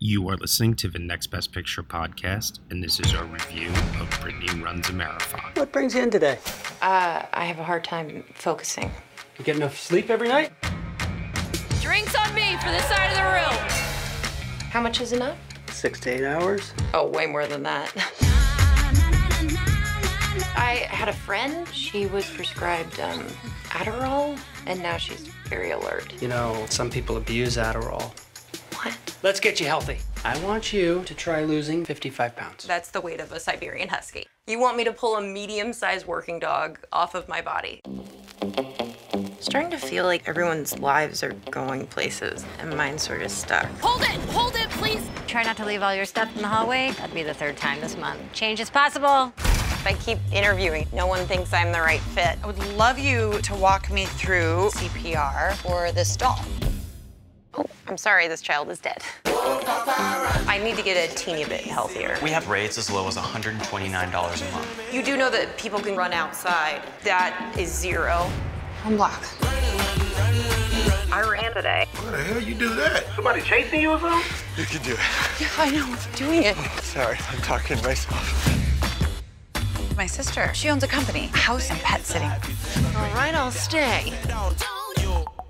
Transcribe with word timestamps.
You 0.00 0.28
are 0.28 0.36
listening 0.36 0.74
to 0.76 0.88
the 0.88 1.00
Next 1.00 1.26
Best 1.26 1.50
Picture 1.50 1.82
podcast, 1.82 2.60
and 2.70 2.80
this 2.80 3.00
is 3.00 3.12
our 3.14 3.24
review 3.24 3.68
of 4.00 4.08
Brittany 4.20 4.62
Runs 4.62 4.88
a 4.88 4.92
Marathon. 4.92 5.40
What 5.54 5.72
brings 5.72 5.92
you 5.92 6.04
in 6.04 6.10
today? 6.12 6.38
Uh, 6.80 7.24
I 7.32 7.44
have 7.46 7.58
a 7.58 7.64
hard 7.64 7.82
time 7.82 8.22
focusing. 8.32 8.92
You 9.40 9.44
get 9.44 9.56
enough 9.56 9.76
sleep 9.76 10.08
every 10.08 10.28
night? 10.28 10.52
Drinks 11.80 12.14
on 12.14 12.32
me 12.32 12.56
for 12.58 12.70
this 12.70 12.84
side 12.84 13.10
of 13.10 13.16
the 13.16 13.24
room. 13.24 13.68
How 14.70 14.80
much 14.80 15.00
is 15.00 15.12
enough? 15.12 15.36
Six 15.72 15.98
to 16.00 16.10
eight 16.10 16.24
hours? 16.24 16.72
Oh, 16.94 17.08
way 17.08 17.26
more 17.26 17.48
than 17.48 17.64
that. 17.64 17.92
I 20.56 20.86
had 20.90 21.08
a 21.08 21.12
friend. 21.12 21.66
She 21.72 22.06
was 22.06 22.24
prescribed 22.30 23.00
um, 23.00 23.26
Adderall, 23.70 24.38
and 24.64 24.80
now 24.80 24.96
she's 24.96 25.26
very 25.48 25.72
alert. 25.72 26.14
You 26.22 26.28
know, 26.28 26.66
some 26.68 26.88
people 26.88 27.16
abuse 27.16 27.56
Adderall. 27.56 28.12
What? 29.20 29.24
Let's 29.24 29.40
get 29.40 29.60
you 29.60 29.66
healthy. 29.66 29.98
I 30.24 30.38
want 30.44 30.72
you 30.72 31.02
to 31.04 31.14
try 31.14 31.42
losing 31.42 31.84
55 31.84 32.36
pounds. 32.36 32.64
That's 32.66 32.90
the 32.90 33.00
weight 33.00 33.20
of 33.20 33.32
a 33.32 33.40
Siberian 33.40 33.88
Husky. 33.88 34.26
You 34.46 34.60
want 34.60 34.76
me 34.76 34.84
to 34.84 34.92
pull 34.92 35.16
a 35.16 35.20
medium 35.20 35.72
sized 35.72 36.06
working 36.06 36.38
dog 36.38 36.78
off 36.92 37.14
of 37.14 37.28
my 37.28 37.40
body? 37.42 37.80
Starting 39.40 39.70
to 39.70 39.78
feel 39.78 40.04
like 40.04 40.28
everyone's 40.28 40.78
lives 40.78 41.22
are 41.22 41.32
going 41.50 41.86
places, 41.86 42.44
and 42.58 42.76
mine's 42.76 43.02
sort 43.02 43.22
of 43.22 43.30
stuck. 43.30 43.66
Hold 43.80 44.02
it, 44.02 44.16
hold 44.30 44.54
it, 44.56 44.68
please. 44.70 45.04
Try 45.26 45.42
not 45.42 45.56
to 45.58 45.64
leave 45.64 45.82
all 45.82 45.94
your 45.94 46.04
stuff 46.04 46.34
in 46.36 46.42
the 46.42 46.48
hallway. 46.48 46.92
That'd 46.92 47.14
be 47.14 47.22
the 47.22 47.34
third 47.34 47.56
time 47.56 47.80
this 47.80 47.96
month. 47.96 48.20
Change 48.32 48.60
is 48.60 48.70
possible. 48.70 49.32
If 49.36 49.86
I 49.86 49.94
keep 49.94 50.18
interviewing, 50.32 50.86
no 50.92 51.06
one 51.06 51.24
thinks 51.26 51.52
I'm 51.52 51.72
the 51.72 51.80
right 51.80 52.00
fit. 52.00 52.36
I 52.42 52.46
would 52.46 52.58
love 52.74 52.98
you 52.98 53.40
to 53.42 53.54
walk 53.54 53.90
me 53.90 54.06
through 54.06 54.70
CPR 54.74 55.54
for 55.54 55.92
this 55.92 56.16
doll. 56.16 56.44
Oh, 57.58 57.66
I'm 57.88 57.96
sorry, 57.96 58.28
this 58.28 58.40
child 58.40 58.70
is 58.70 58.78
dead. 58.78 59.02
I 59.26 60.60
need 60.62 60.76
to 60.76 60.82
get 60.82 61.10
a 61.10 61.12
teeny 61.16 61.44
bit 61.44 61.62
healthier. 61.62 62.16
We 62.22 62.30
have 62.30 62.48
rates 62.48 62.78
as 62.78 62.88
low 62.88 63.08
as 63.08 63.16
$129 63.16 63.58
a 63.58 64.52
month. 64.52 64.94
You 64.94 65.02
do 65.02 65.16
know 65.16 65.28
that 65.28 65.58
people 65.58 65.80
can 65.80 65.96
run 65.96 66.12
outside. 66.12 66.82
That 67.02 67.56
is 67.58 67.76
zero. 67.76 68.30
I'm 68.84 68.96
black. 68.96 69.20
I 71.10 71.28
ran 71.28 71.52
today. 71.52 71.86
How 71.94 72.10
the 72.12 72.18
hell 72.18 72.40
you 72.40 72.54
do 72.54 72.72
that? 72.76 73.04
Somebody 73.16 73.40
chasing 73.40 73.80
you 73.80 73.90
or 73.90 73.98
something? 73.98 74.22
You 74.56 74.64
can 74.64 74.82
do 74.84 74.92
it. 74.92 75.00
Yeah, 75.40 75.48
I 75.58 75.70
know. 75.72 75.84
I'm 75.84 76.14
doing 76.14 76.44
it. 76.44 76.56
Sorry, 76.82 77.18
I'm 77.28 77.40
talking 77.42 77.76
to 77.76 77.82
myself. 77.82 78.54
My 79.96 80.06
sister, 80.06 80.54
she 80.54 80.68
owns 80.68 80.84
a 80.84 80.86
company, 80.86 81.26
house 81.32 81.70
and 81.70 81.80
pet 81.80 82.02
sitting. 82.06 82.30
All 82.94 83.14
right, 83.14 83.34
I'll 83.34 83.50
stay. 83.50 84.12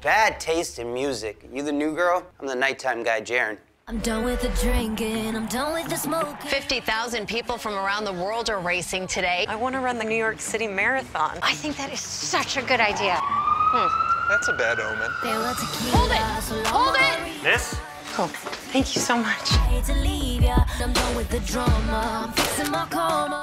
Bad 0.09 0.41
taste 0.41 0.79
in 0.79 0.95
music. 0.95 1.47
You 1.53 1.63
the 1.63 1.71
new 1.71 1.95
girl? 1.95 2.25
I'm 2.41 2.47
the 2.47 2.55
nighttime 2.55 3.03
guy, 3.03 3.21
Jern. 3.21 3.59
I'm 3.89 3.99
done 3.99 4.25
with 4.25 4.41
the 4.41 4.49
drinking, 4.67 5.37
I'm 5.37 5.45
done 5.49 5.75
with 5.75 5.91
the 5.91 5.97
smoking. 5.97 6.49
50,000 6.49 7.29
people 7.29 7.59
from 7.59 7.75
around 7.75 8.05
the 8.05 8.15
world 8.15 8.49
are 8.49 8.59
racing 8.59 9.07
today. 9.07 9.45
I 9.51 9.55
want 9.55 9.75
to 9.75 9.81
run 9.81 9.99
the 9.99 10.05
New 10.05 10.17
York 10.17 10.41
City 10.41 10.67
Marathon. 10.67 11.39
I 11.43 11.53
think 11.53 11.77
that 11.77 11.93
is 11.93 12.01
such 12.01 12.57
a 12.57 12.63
good 12.63 12.81
idea. 12.81 13.19
Hmm, 13.21 14.31
that's 14.31 14.49
a 14.49 14.55
bad 14.55 14.81
omen. 14.81 15.11
Hold 15.93 16.11
it! 16.11 16.69
Hold 16.69 16.97
it! 16.99 17.43
Miss? 17.45 17.79
Oh, 18.21 18.27
thank 18.73 18.97
you 18.97 19.01
so 19.01 19.17
much. 19.17 19.53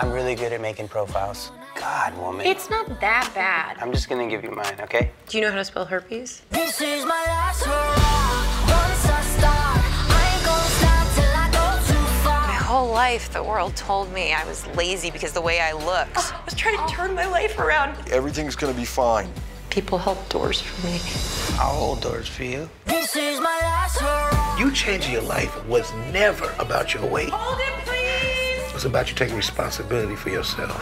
I'm 0.01 0.11
really 0.11 0.35
good 0.35 0.51
at 0.51 0.59
making 0.59 0.89
profiles. 0.89 1.53
God, 1.75 2.17
woman. 2.17 2.45
It's 2.45 2.69
not 2.69 2.99
that 2.99 3.31
bad. 3.33 3.77
I'm 3.79 3.93
just 3.93 4.09
gonna 4.09 4.27
give 4.27 4.43
you 4.43 4.51
mine, 4.51 4.75
okay? 4.81 5.11
Do 5.29 5.37
you 5.37 5.45
know 5.45 5.51
how 5.51 5.59
to 5.59 5.63
spell 5.63 5.85
herpes? 5.85 6.41
This 6.49 6.81
is 6.81 7.05
my 7.05 7.23
last 7.25 7.63
hurrah. 7.63 8.65
Once 8.67 9.05
I 9.05 9.21
start, 9.37 9.79
I 10.11 10.35
ain't 10.35 10.43
gonna 10.43 10.69
stop 10.81 11.07
till 11.15 11.33
I 11.33 11.47
go 11.53 11.77
too 11.87 12.05
far. 12.25 12.45
My 12.45 12.55
whole 12.55 12.91
life, 12.91 13.31
the 13.31 13.43
world 13.43 13.77
told 13.77 14.11
me 14.11 14.33
I 14.33 14.43
was 14.43 14.67
lazy 14.75 15.09
because 15.09 15.31
the 15.31 15.39
way 15.39 15.61
I 15.61 15.71
looked. 15.71 16.17
Oh, 16.17 16.37
I 16.37 16.43
was 16.43 16.53
trying 16.53 16.85
to 16.85 16.93
turn 16.93 17.15
my 17.15 17.27
life 17.27 17.57
around. 17.59 17.95
Everything's 18.11 18.57
gonna 18.57 18.73
be 18.73 18.83
fine. 18.83 19.31
People 19.69 19.97
held 19.97 20.27
doors 20.27 20.59
for 20.59 20.87
me. 20.87 20.99
I'll 21.61 21.75
hold 21.75 22.01
doors 22.01 22.27
for 22.27 22.43
you. 22.43 22.69
This 22.83 23.15
is 23.15 23.39
my 23.39 23.57
last. 23.61 23.74
You 23.74 23.74
changing 24.75 25.13
your 25.13 25.21
life 25.21 25.65
was 25.67 25.91
never 26.11 26.53
about 26.59 26.93
your 26.93 27.05
weight. 27.05 27.29
Hold 27.29 27.59
it, 27.59 27.85
please! 27.85 28.69
It 28.69 28.73
was 28.73 28.83
about 28.83 29.09
you 29.09 29.15
taking 29.15 29.37
responsibility 29.37 30.17
for 30.17 30.29
yourself. 30.29 30.75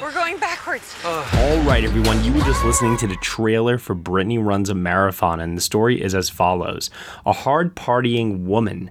We're 0.00 0.14
going 0.14 0.38
backwards. 0.38 0.96
All 1.04 1.60
right, 1.64 1.84
everyone, 1.84 2.24
you 2.24 2.32
were 2.32 2.40
just 2.40 2.64
listening 2.64 2.96
to 2.96 3.06
the 3.06 3.16
trailer 3.16 3.76
for 3.76 3.94
Brittany 3.94 4.38
Runs 4.38 4.70
a 4.70 4.74
Marathon, 4.74 5.38
and 5.38 5.54
the 5.56 5.60
story 5.60 6.02
is 6.02 6.14
as 6.14 6.30
follows 6.30 6.90
A 7.26 7.32
hard 7.32 7.76
partying 7.76 8.44
woman 8.46 8.90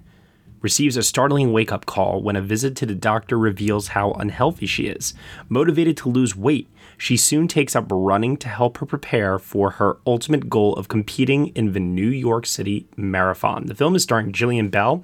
receives 0.60 0.96
a 0.96 1.02
startling 1.02 1.52
wake 1.52 1.72
up 1.72 1.86
call 1.86 2.22
when 2.22 2.36
a 2.36 2.42
visit 2.42 2.76
to 2.76 2.86
the 2.86 2.94
doctor 2.94 3.38
reveals 3.38 3.88
how 3.88 4.12
unhealthy 4.12 4.66
she 4.66 4.86
is. 4.86 5.14
Motivated 5.48 5.96
to 5.98 6.08
lose 6.08 6.36
weight, 6.36 6.68
she 6.98 7.16
soon 7.16 7.48
takes 7.48 7.74
up 7.74 7.86
running 7.90 8.36
to 8.36 8.48
help 8.48 8.78
her 8.78 8.86
prepare 8.86 9.38
for 9.38 9.70
her 9.72 9.96
ultimate 10.06 10.50
goal 10.50 10.74
of 10.74 10.88
competing 10.88 11.48
in 11.48 11.72
the 11.72 11.80
New 11.80 12.08
York 12.08 12.46
City 12.46 12.86
Marathon. 12.96 13.66
The 13.66 13.74
film 13.74 13.94
is 13.96 14.02
starring 14.02 14.32
Jillian 14.32 14.70
Bell, 14.70 15.02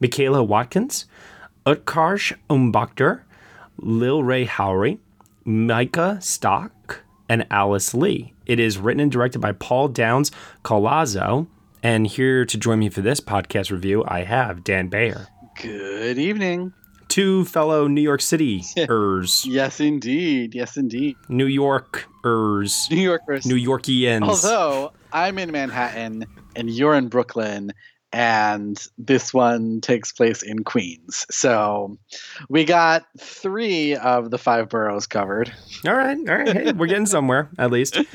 Michaela 0.00 0.42
Watkins, 0.42 1.06
Utkarsh 1.66 2.34
Ambudkar, 2.48 3.22
Lil 3.78 4.22
Rel 4.22 4.46
Howery, 4.46 4.98
Micah 5.44 6.18
Stock, 6.20 7.02
and 7.28 7.46
Alice 7.50 7.92
Lee. 7.92 8.32
It 8.46 8.60
is 8.60 8.78
written 8.78 9.00
and 9.00 9.10
directed 9.10 9.40
by 9.40 9.52
Paul 9.52 9.88
Downs 9.88 10.30
Colaizzo. 10.64 11.48
And 11.82 12.06
here 12.06 12.44
to 12.44 12.58
join 12.58 12.78
me 12.78 12.88
for 12.88 13.00
this 13.00 13.20
podcast 13.20 13.70
review, 13.70 14.04
I 14.06 14.24
have 14.24 14.64
Dan 14.64 14.88
Bayer. 14.88 15.28
Good 15.60 16.18
evening. 16.18 16.72
Two 17.08 17.44
fellow 17.44 17.86
New 17.86 18.00
York 18.00 18.20
City-ers. 18.20 19.44
yes, 19.48 19.78
indeed. 19.80 20.54
Yes, 20.54 20.76
indeed. 20.76 21.16
New 21.28 21.46
Yorkers. 21.46 22.88
New 22.90 23.00
Yorkers. 23.00 23.46
New 23.46 23.54
Yorkians. 23.54 24.22
Although 24.22 24.92
I'm 25.12 25.38
in 25.38 25.52
Manhattan 25.52 26.26
and 26.56 26.68
you're 26.68 26.94
in 26.94 27.08
Brooklyn, 27.08 27.72
and 28.16 28.82
this 28.96 29.34
one 29.34 29.82
takes 29.82 30.10
place 30.10 30.42
in 30.42 30.64
Queens. 30.64 31.26
So 31.30 31.98
we 32.48 32.64
got 32.64 33.04
three 33.18 33.94
of 33.94 34.30
the 34.30 34.38
five 34.38 34.70
boroughs 34.70 35.06
covered. 35.06 35.52
All 35.86 35.92
right, 35.92 36.16
all 36.16 36.34
right. 36.34 36.48
Hey, 36.48 36.72
we're 36.72 36.86
getting 36.86 37.04
somewhere 37.04 37.50
at 37.58 37.70
least. 37.70 37.98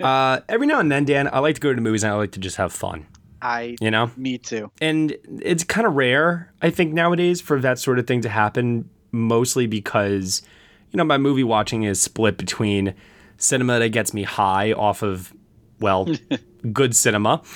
Uh, 0.00 0.40
every 0.48 0.66
now 0.66 0.80
and 0.80 0.90
then, 0.90 1.04
Dan, 1.04 1.30
I 1.32 1.38
like 1.38 1.54
to 1.54 1.60
go 1.60 1.68
to 1.68 1.74
the 1.76 1.80
movies 1.80 2.02
and 2.02 2.12
I 2.12 2.16
like 2.16 2.32
to 2.32 2.40
just 2.40 2.56
have 2.56 2.72
fun. 2.72 3.06
I, 3.40 3.76
you 3.80 3.92
know, 3.92 4.10
me 4.16 4.36
too. 4.36 4.72
And 4.80 5.16
it's 5.40 5.62
kind 5.62 5.86
of 5.86 5.94
rare, 5.94 6.52
I 6.60 6.70
think, 6.70 6.92
nowadays 6.92 7.40
for 7.40 7.60
that 7.60 7.78
sort 7.78 8.00
of 8.00 8.06
thing 8.08 8.20
to 8.22 8.28
happen. 8.28 8.90
Mostly 9.12 9.68
because, 9.68 10.42
you 10.90 10.96
know, 10.96 11.04
my 11.04 11.16
movie 11.16 11.44
watching 11.44 11.84
is 11.84 12.00
split 12.00 12.38
between 12.38 12.92
cinema 13.36 13.78
that 13.78 13.90
gets 13.90 14.12
me 14.12 14.24
high 14.24 14.72
off 14.72 15.02
of, 15.02 15.32
well, 15.78 16.08
good 16.72 16.94
cinema. 16.94 17.42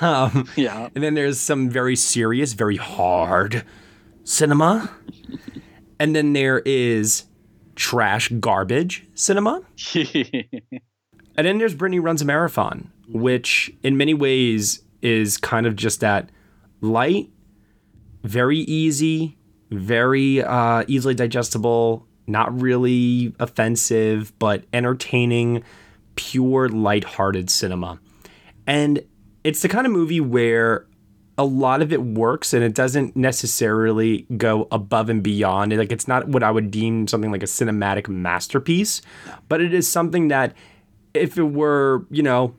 Um, 0.00 0.48
yeah. 0.56 0.88
And 0.96 1.04
then 1.04 1.14
there's 1.14 1.38
some 1.38 1.70
very 1.70 1.94
serious, 1.94 2.54
very 2.54 2.76
hard 2.76 3.64
cinema. 4.24 4.90
and 6.00 6.16
then 6.16 6.32
there 6.32 6.60
is 6.64 7.24
trash 7.76 8.28
garbage 8.40 9.06
cinema. 9.14 9.62
and 9.94 10.44
then 11.36 11.58
there's 11.58 11.74
Brittany 11.74 12.00
Runs 12.00 12.20
a 12.20 12.24
Marathon, 12.24 12.90
which 13.08 13.72
in 13.84 13.96
many 13.96 14.12
ways 14.12 14.82
is 15.02 15.36
kind 15.36 15.66
of 15.66 15.76
just 15.76 16.00
that 16.00 16.30
light, 16.80 17.30
very 18.24 18.58
easy, 18.58 19.36
very 19.70 20.42
uh, 20.42 20.84
easily 20.88 21.14
digestible, 21.14 22.06
not 22.26 22.60
really 22.60 23.34
offensive, 23.38 24.36
but 24.38 24.64
entertaining, 24.72 25.62
pure, 26.16 26.68
lighthearted 26.68 27.50
cinema. 27.50 28.00
And 28.66 29.02
it's 29.44 29.62
the 29.62 29.68
kind 29.68 29.86
of 29.86 29.92
movie 29.92 30.20
where 30.20 30.86
a 31.38 31.44
lot 31.44 31.80
of 31.80 31.92
it 31.92 32.02
works 32.02 32.52
and 32.52 32.62
it 32.62 32.74
doesn't 32.74 33.16
necessarily 33.16 34.26
go 34.36 34.68
above 34.70 35.08
and 35.08 35.22
beyond. 35.22 35.76
Like 35.76 35.90
it's 35.90 36.06
not 36.06 36.28
what 36.28 36.42
I 36.42 36.50
would 36.50 36.70
deem 36.70 37.08
something 37.08 37.32
like 37.32 37.42
a 37.42 37.46
cinematic 37.46 38.08
masterpiece, 38.08 39.02
but 39.48 39.60
it 39.60 39.72
is 39.72 39.88
something 39.88 40.28
that 40.28 40.54
if 41.14 41.38
it 41.38 41.44
were, 41.44 42.06
you 42.10 42.22
know, 42.22 42.54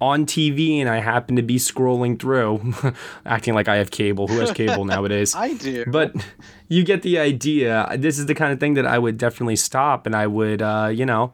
on 0.00 0.26
TV 0.26 0.80
and 0.80 0.88
I 0.88 0.98
happen 0.98 1.36
to 1.36 1.42
be 1.42 1.56
scrolling 1.56 2.18
through, 2.18 2.74
acting 3.26 3.54
like 3.54 3.68
I 3.68 3.76
have 3.76 3.90
cable. 3.90 4.28
Who 4.28 4.38
has 4.38 4.52
cable 4.52 4.84
nowadays? 4.84 5.34
I 5.36 5.54
do. 5.54 5.84
But 5.86 6.14
you 6.68 6.84
get 6.84 7.02
the 7.02 7.18
idea. 7.18 7.88
This 7.96 8.18
is 8.18 8.26
the 8.26 8.34
kind 8.34 8.52
of 8.52 8.60
thing 8.60 8.74
that 8.74 8.86
I 8.86 8.98
would 8.98 9.18
definitely 9.18 9.56
stop 9.56 10.06
and 10.06 10.14
I 10.14 10.26
would, 10.26 10.62
uh, 10.62 10.90
you 10.92 11.06
know, 11.06 11.32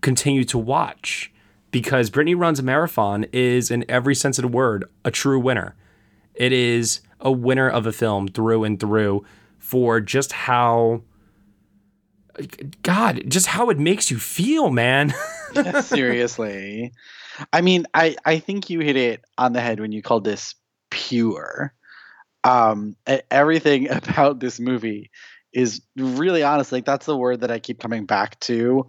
continue 0.00 0.44
to 0.44 0.58
watch 0.58 1.32
because 1.70 2.10
Brittany 2.10 2.34
Runs 2.34 2.58
a 2.58 2.62
Marathon 2.62 3.26
is, 3.32 3.70
in 3.70 3.84
every 3.88 4.14
sense 4.14 4.38
of 4.38 4.42
the 4.42 4.48
word, 4.48 4.84
a 5.04 5.10
true 5.10 5.38
winner. 5.38 5.74
It 6.34 6.52
is 6.52 7.00
a 7.20 7.32
winner 7.32 7.68
of 7.68 7.86
a 7.86 7.92
film 7.92 8.28
through 8.28 8.64
and 8.64 8.78
through 8.78 9.24
for 9.58 10.00
just 10.00 10.32
how. 10.32 11.02
God, 12.82 13.22
just 13.28 13.46
how 13.46 13.70
it 13.70 13.78
makes 13.78 14.10
you 14.10 14.18
feel, 14.18 14.70
man. 14.70 15.14
Seriously. 15.82 16.92
I 17.52 17.60
mean, 17.60 17.86
I, 17.94 18.16
I 18.24 18.38
think 18.38 18.70
you 18.70 18.80
hit 18.80 18.96
it 18.96 19.24
on 19.38 19.52
the 19.52 19.60
head 19.60 19.80
when 19.80 19.92
you 19.92 20.02
called 20.02 20.24
this 20.24 20.54
pure. 20.90 21.72
Um, 22.44 22.96
everything 23.30 23.90
about 23.90 24.40
this 24.40 24.60
movie 24.60 25.10
is 25.52 25.80
really 25.96 26.42
honest. 26.42 26.72
Like 26.72 26.84
that's 26.84 27.06
the 27.06 27.16
word 27.16 27.40
that 27.40 27.50
I 27.50 27.58
keep 27.58 27.80
coming 27.80 28.06
back 28.06 28.38
to 28.40 28.86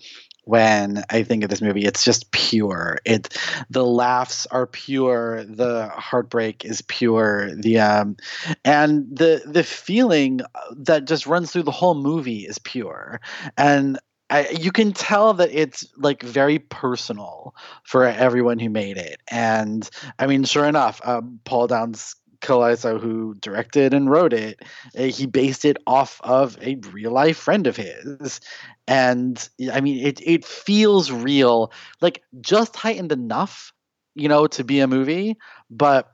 when 0.47 1.03
I 1.09 1.23
think 1.23 1.43
of 1.43 1.49
this 1.49 1.61
movie. 1.61 1.85
It's 1.85 2.03
just 2.05 2.31
pure. 2.31 2.99
It 3.05 3.37
the 3.69 3.85
laughs 3.85 4.45
are 4.47 4.65
pure, 4.65 5.43
the 5.43 5.89
heartbreak 5.89 6.63
is 6.65 6.81
pure, 6.81 7.53
the 7.55 7.79
um 7.79 8.15
and 8.63 9.05
the 9.15 9.41
the 9.45 9.63
feeling 9.63 10.41
that 10.77 11.05
just 11.05 11.27
runs 11.27 11.51
through 11.51 11.63
the 11.63 11.71
whole 11.71 11.95
movie 11.95 12.45
is 12.45 12.57
pure. 12.59 13.19
And 13.57 13.99
I, 14.29 14.49
you 14.49 14.71
can 14.71 14.91
tell 14.91 15.33
that 15.35 15.49
it's 15.53 15.87
like 15.97 16.21
very 16.21 16.59
personal 16.59 17.55
for 17.83 18.03
everyone 18.05 18.59
who 18.59 18.69
made 18.69 18.97
it. 18.97 19.21
And 19.31 19.89
I 20.19 20.27
mean, 20.27 20.43
sure 20.43 20.65
enough, 20.65 20.99
um, 21.05 21.39
Paul 21.45 21.67
Downs 21.67 22.15
Colaizzo, 22.47 22.99
who 22.99 23.35
directed 23.35 23.93
and 23.93 24.09
wrote 24.09 24.33
it, 24.33 24.61
uh, 24.97 25.03
he 25.03 25.25
based 25.25 25.65
it 25.65 25.77
off 25.85 26.21
of 26.23 26.57
a 26.61 26.75
real 26.91 27.11
life 27.11 27.37
friend 27.37 27.67
of 27.67 27.75
his. 27.75 28.39
And 28.87 29.49
I 29.71 29.81
mean, 29.81 30.05
it 30.05 30.21
it 30.25 30.45
feels 30.45 31.11
real, 31.11 31.71
like 32.01 32.23
just 32.39 32.75
heightened 32.75 33.11
enough, 33.11 33.73
you 34.15 34.29
know, 34.29 34.47
to 34.47 34.63
be 34.63 34.79
a 34.79 34.87
movie, 34.87 35.37
but 35.69 36.11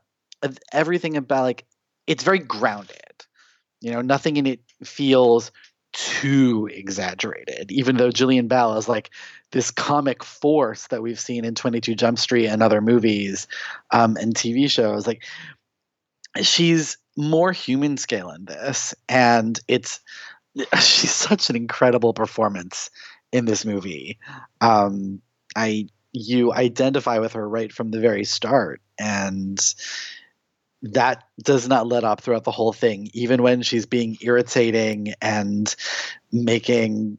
everything 0.72 1.18
about 1.18 1.44
like 1.44 1.66
it's 2.08 2.24
very 2.24 2.40
grounded. 2.40 2.98
You 3.82 3.92
know, 3.92 4.02
nothing 4.02 4.38
in 4.38 4.48
it 4.48 4.62
feels 4.84 5.52
too 5.94 6.68
exaggerated, 6.72 7.72
even 7.72 7.98
though 7.98 8.10
Jillian 8.10 8.48
Bell 8.48 8.78
is 8.78 8.90
like 8.90 9.12
this 9.52 9.70
comic 9.70 10.24
force 10.24 10.88
that 10.88 11.04
we've 11.04 11.20
seen 11.20 11.46
in 11.46 11.54
22 11.54 11.94
Jump 11.94 12.18
Street 12.18 12.48
and 12.48 12.64
other 12.64 12.82
movies 12.82 13.48
um, 13.92 14.18
and 14.20 14.34
TV 14.34 14.70
shows. 14.70 15.06
Like, 15.06 15.24
she's 16.42 16.98
more 17.16 17.52
human 17.52 17.98
scale 17.98 18.32
in 18.32 18.46
this, 18.46 18.96
and 19.08 19.60
it's 19.68 20.00
she's 20.76 21.14
such 21.14 21.50
an 21.50 21.56
incredible 21.56 22.14
performance 22.14 22.90
in 23.32 23.46
this 23.46 23.66
movie. 23.66 24.20
Um, 24.62 25.22
I 25.56 25.88
you 26.12 26.54
identify 26.54 27.18
with 27.18 27.34
her 27.34 27.48
right 27.48 27.72
from 27.72 27.92
the 27.92 28.00
very 28.00 28.24
start, 28.24 28.82
and 29.00 29.60
that 30.84 31.24
does 31.42 31.68
not 31.68 31.88
let 31.88 32.04
up 32.04 32.22
throughout 32.22 32.44
the 32.44 32.52
whole 32.52 32.74
thing, 32.74 33.10
even 33.14 33.42
when 33.42 33.62
she's 33.62 33.86
being 33.86 34.18
irritating 34.22 35.14
and 35.22 35.76
making 36.32 37.18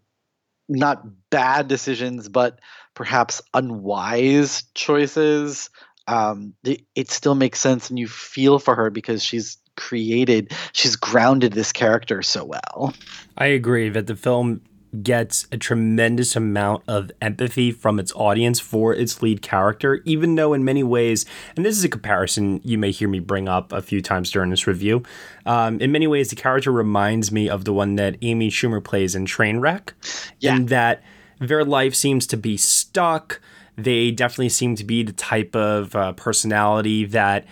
not 0.69 1.05
bad 1.31 1.67
decisions, 1.67 2.29
but 2.29 2.61
perhaps 2.95 3.41
unwise 3.53 4.65
choices. 4.75 5.71
Um, 6.07 6.55
it, 6.65 6.83
it 6.95 7.11
still 7.11 7.35
makes 7.35 7.61
sense, 7.61 7.91
and 7.91 7.99
you 7.99 8.09
feel 8.09 8.59
for 8.59 8.75
her 8.75 8.91
because 8.91 9.23
she's 9.23 9.59
created, 9.77 10.53
she's 10.73 10.97
grounded 10.97 11.53
this 11.53 11.73
character 11.73 12.23
so 12.23 12.45
well. 12.45 12.95
I 13.37 13.47
agree 13.47 13.89
that 13.89 14.07
the 14.07 14.17
film 14.17 14.61
gets 15.03 15.47
a 15.51 15.57
tremendous 15.57 16.37
amount 16.37 16.85
of 16.87 17.11
empathy 17.21 17.73
from 17.73 17.99
its 17.99 18.13
audience 18.15 18.61
for 18.61 18.95
its 18.95 19.23
lead 19.23 19.43
character, 19.43 20.01
even 20.05 20.37
though 20.37 20.53
in 20.53 20.65
many 20.65 20.83
ways, 20.83 21.27
and 21.57 21.65
this 21.65 21.77
is 21.77 21.85
a 21.85 21.89
comparison 21.89 22.61
you 22.63 22.79
may 22.79 22.91
hear 22.91 23.09
me 23.09 23.19
bring 23.19 23.49
up 23.49 23.73
a 23.73 23.83
few 23.83 24.01
times 24.01 24.31
during 24.31 24.51
this 24.51 24.67
review, 24.67 25.03
um, 25.47 25.81
in 25.81 25.91
many 25.91 26.07
ways, 26.07 26.31
the 26.31 26.37
character 26.37 26.71
reminds 26.71 27.33
me 27.33 27.49
of 27.49 27.65
the 27.65 27.73
one 27.73 27.97
that 27.97 28.17
Amy 28.23 28.51
Schumer 28.51 28.83
plays 28.83 29.15
in 29.15 29.27
Trainwreck, 29.27 29.93
yeah. 30.39 30.57
in 30.57 30.67
that 30.67 31.03
their 31.41 31.65
life 31.65 31.95
seems 31.95 32.27
to 32.29 32.37
be 32.37 32.57
stuck. 32.57 33.41
They 33.77 34.11
definitely 34.11 34.51
seem 34.51 34.77
to 34.77 34.85
be 34.85 35.03
the 35.03 35.13
type 35.13 35.57
of 35.57 35.95
uh, 35.97 36.13
personality 36.13 37.05
that 37.07 37.45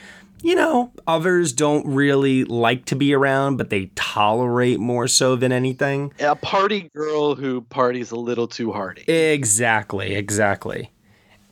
you 0.42 0.56
know, 0.56 0.92
others 1.06 1.52
don't 1.52 1.86
really 1.86 2.44
like 2.44 2.84
to 2.86 2.96
be 2.96 3.14
around, 3.14 3.56
but 3.56 3.70
they 3.70 3.90
tolerate 3.94 4.80
more 4.80 5.06
so 5.06 5.36
than 5.36 5.52
anything. 5.52 6.12
A 6.19 6.34
party 6.34 6.90
girl 6.94 7.36
who 7.36 7.62
parties 7.62 8.10
a 8.10 8.16
little 8.16 8.48
too 8.48 8.72
hardy. 8.72 9.02
Exactly, 9.10 10.14
exactly. 10.14 10.90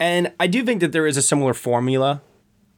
And 0.00 0.32
I 0.40 0.48
do 0.48 0.64
think 0.64 0.80
that 0.80 0.92
there 0.92 1.06
is 1.06 1.16
a 1.16 1.22
similar 1.22 1.54
formula 1.54 2.22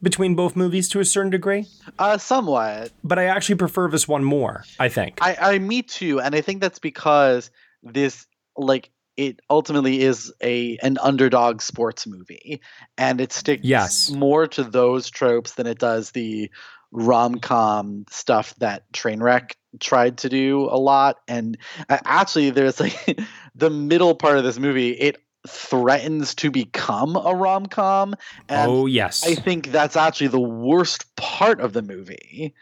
between 0.01 0.35
both 0.35 0.55
movies 0.55 0.89
to 0.89 0.99
a 0.99 1.05
certain 1.05 1.31
degree. 1.31 1.65
Uh, 1.97 2.17
somewhat. 2.17 2.91
But 3.03 3.17
I 3.17 3.25
actually 3.25 3.55
prefer 3.55 3.89
this 3.89 4.07
one 4.07 4.23
more, 4.23 4.65
I 4.79 4.89
think. 4.89 5.17
I, 5.21 5.37
I 5.39 5.59
me 5.59 5.81
too, 5.81 6.19
and 6.19 6.35
I 6.35 6.41
think 6.41 6.61
that's 6.61 6.79
because 6.79 7.49
this 7.81 8.27
like 8.55 8.91
it 9.17 9.39
ultimately 9.49 10.01
is 10.01 10.33
a 10.41 10.77
an 10.77 10.97
underdog 11.01 11.61
sports 11.61 12.07
movie 12.07 12.61
and 12.97 13.21
it 13.21 13.31
sticks 13.31 13.63
yes. 13.63 14.09
more 14.09 14.47
to 14.47 14.63
those 14.63 15.09
tropes 15.09 15.53
than 15.53 15.67
it 15.67 15.79
does 15.79 16.11
the 16.11 16.49
rom-com 16.91 18.05
stuff 18.09 18.55
that 18.57 18.91
trainwreck 18.91 19.55
tried 19.79 20.17
to 20.19 20.29
do 20.29 20.67
a 20.69 20.77
lot. 20.77 21.17
And 21.27 21.57
uh, 21.89 21.97
actually 22.05 22.51
there's 22.51 22.79
like 22.79 23.19
the 23.55 23.69
middle 23.69 24.15
part 24.15 24.37
of 24.37 24.43
this 24.43 24.59
movie 24.59 24.91
it 24.91 25.17
threatens 25.47 26.33
to 26.35 26.49
become 26.49 27.17
a 27.17 27.35
rom-com 27.35 28.15
and 28.47 28.71
oh 28.71 28.85
yes. 28.85 29.25
I 29.25 29.35
think 29.35 29.71
that's 29.71 29.97
actually 29.97 30.27
the 30.27 30.39
worst 30.39 31.13
part 31.17 31.59
of 31.59 31.73
the 31.73 31.81
movie 31.81 32.53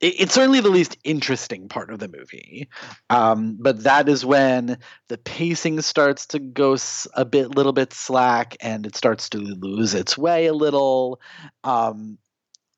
it's 0.00 0.34
certainly 0.34 0.60
the 0.60 0.68
least 0.68 0.98
interesting 1.04 1.68
part 1.68 1.90
of 1.90 1.98
the 1.98 2.08
movie. 2.08 2.68
Um, 3.08 3.56
but 3.58 3.84
that 3.84 4.08
is 4.08 4.26
when 4.26 4.78
the 5.08 5.18
pacing 5.18 5.80
starts 5.80 6.26
to 6.28 6.38
go 6.38 6.76
a 7.14 7.24
bit 7.24 7.54
little 7.54 7.72
bit 7.72 7.92
slack 7.92 8.56
and 8.60 8.86
it 8.86 8.94
starts 8.94 9.30
to 9.30 9.38
lose 9.38 9.94
its 9.94 10.18
way 10.18 10.46
a 10.46 10.52
little. 10.52 11.20
Um, 11.64 12.18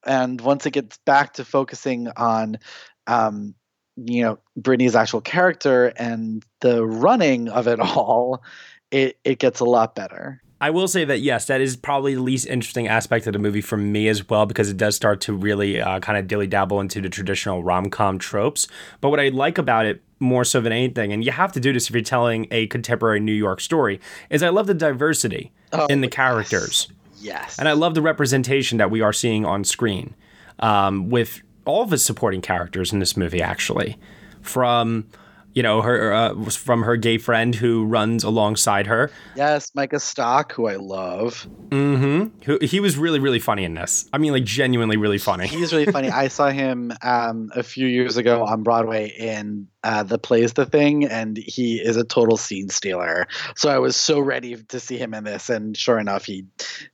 and 0.06 0.40
once 0.40 0.64
it 0.66 0.72
gets 0.72 0.98
back 0.98 1.34
to 1.34 1.44
focusing 1.44 2.08
on 2.16 2.58
um, 3.06 3.54
you 3.96 4.22
know 4.22 4.38
brittany's 4.56 4.94
actual 4.94 5.20
character 5.20 5.86
and 5.96 6.44
the 6.60 6.84
running 6.84 7.48
of 7.48 7.66
it 7.66 7.80
all 7.96 8.42
it, 8.90 9.18
it 9.24 9.38
gets 9.38 9.60
a 9.60 9.64
lot 9.64 9.94
better 9.94 10.40
I 10.60 10.70
will 10.70 10.88
say 10.88 11.04
that 11.04 11.20
yes, 11.20 11.46
that 11.46 11.60
is 11.60 11.76
probably 11.76 12.14
the 12.14 12.22
least 12.22 12.46
interesting 12.46 12.88
aspect 12.88 13.26
of 13.26 13.32
the 13.32 13.38
movie 13.38 13.60
for 13.60 13.76
me 13.76 14.08
as 14.08 14.28
well 14.28 14.44
because 14.44 14.68
it 14.68 14.76
does 14.76 14.96
start 14.96 15.20
to 15.22 15.32
really 15.32 15.80
uh, 15.80 16.00
kind 16.00 16.18
of 16.18 16.26
dilly 16.26 16.46
dabble 16.46 16.80
into 16.80 17.00
the 17.00 17.08
traditional 17.08 17.62
rom 17.62 17.90
com 17.90 18.18
tropes. 18.18 18.66
But 19.00 19.10
what 19.10 19.20
I 19.20 19.28
like 19.28 19.58
about 19.58 19.86
it 19.86 20.02
more 20.18 20.44
so 20.44 20.60
than 20.60 20.72
anything, 20.72 21.12
and 21.12 21.24
you 21.24 21.30
have 21.30 21.52
to 21.52 21.60
do 21.60 21.72
this 21.72 21.88
if 21.88 21.94
you're 21.94 22.02
telling 22.02 22.48
a 22.50 22.66
contemporary 22.66 23.20
New 23.20 23.32
York 23.32 23.60
story, 23.60 24.00
is 24.30 24.42
I 24.42 24.48
love 24.48 24.66
the 24.66 24.74
diversity 24.74 25.52
oh, 25.72 25.86
in 25.86 26.00
the 26.00 26.08
characters. 26.08 26.88
Yes. 27.14 27.22
yes. 27.22 27.58
And 27.58 27.68
I 27.68 27.72
love 27.72 27.94
the 27.94 28.02
representation 28.02 28.78
that 28.78 28.90
we 28.90 29.00
are 29.00 29.12
seeing 29.12 29.44
on 29.44 29.62
screen 29.62 30.14
um, 30.58 31.08
with 31.08 31.40
all 31.66 31.82
of 31.82 31.90
the 31.90 31.98
supporting 31.98 32.40
characters 32.40 32.92
in 32.92 32.98
this 32.98 33.16
movie, 33.16 33.42
actually. 33.42 33.96
From 34.42 35.06
you 35.54 35.62
know, 35.62 35.82
her 35.82 36.12
uh, 36.12 36.44
from 36.50 36.82
her 36.82 36.96
gay 36.96 37.18
friend 37.18 37.54
who 37.54 37.84
runs 37.84 38.22
alongside 38.22 38.86
her. 38.86 39.10
Yes, 39.34 39.72
Micah 39.74 39.98
Stock, 39.98 40.52
who 40.52 40.68
I 40.68 40.76
love. 40.76 41.48
Mm-hmm. 41.70 42.42
Who, 42.44 42.58
he 42.62 42.80
was 42.80 42.96
really, 42.96 43.18
really 43.18 43.38
funny 43.38 43.64
in 43.64 43.74
this. 43.74 44.08
I 44.12 44.18
mean, 44.18 44.32
like 44.32 44.44
genuinely 44.44 44.96
really 44.96 45.18
funny. 45.18 45.46
He's 45.46 45.72
really 45.72 45.90
funny. 45.90 46.10
I 46.10 46.28
saw 46.28 46.50
him 46.50 46.92
um, 47.02 47.50
a 47.54 47.62
few 47.62 47.86
years 47.86 48.16
ago 48.16 48.44
on 48.44 48.62
Broadway 48.62 49.08
in 49.08 49.68
uh, 49.82 50.02
the 50.02 50.18
plays 50.18 50.52
the 50.52 50.66
thing, 50.66 51.06
and 51.06 51.36
he 51.36 51.76
is 51.76 51.96
a 51.96 52.04
total 52.04 52.36
scene 52.36 52.68
stealer. 52.68 53.26
So 53.56 53.70
I 53.70 53.78
was 53.78 53.96
so 53.96 54.20
ready 54.20 54.56
to 54.56 54.80
see 54.80 54.98
him 54.98 55.14
in 55.14 55.24
this, 55.24 55.48
and 55.48 55.76
sure 55.76 55.98
enough, 55.98 56.24
he 56.24 56.44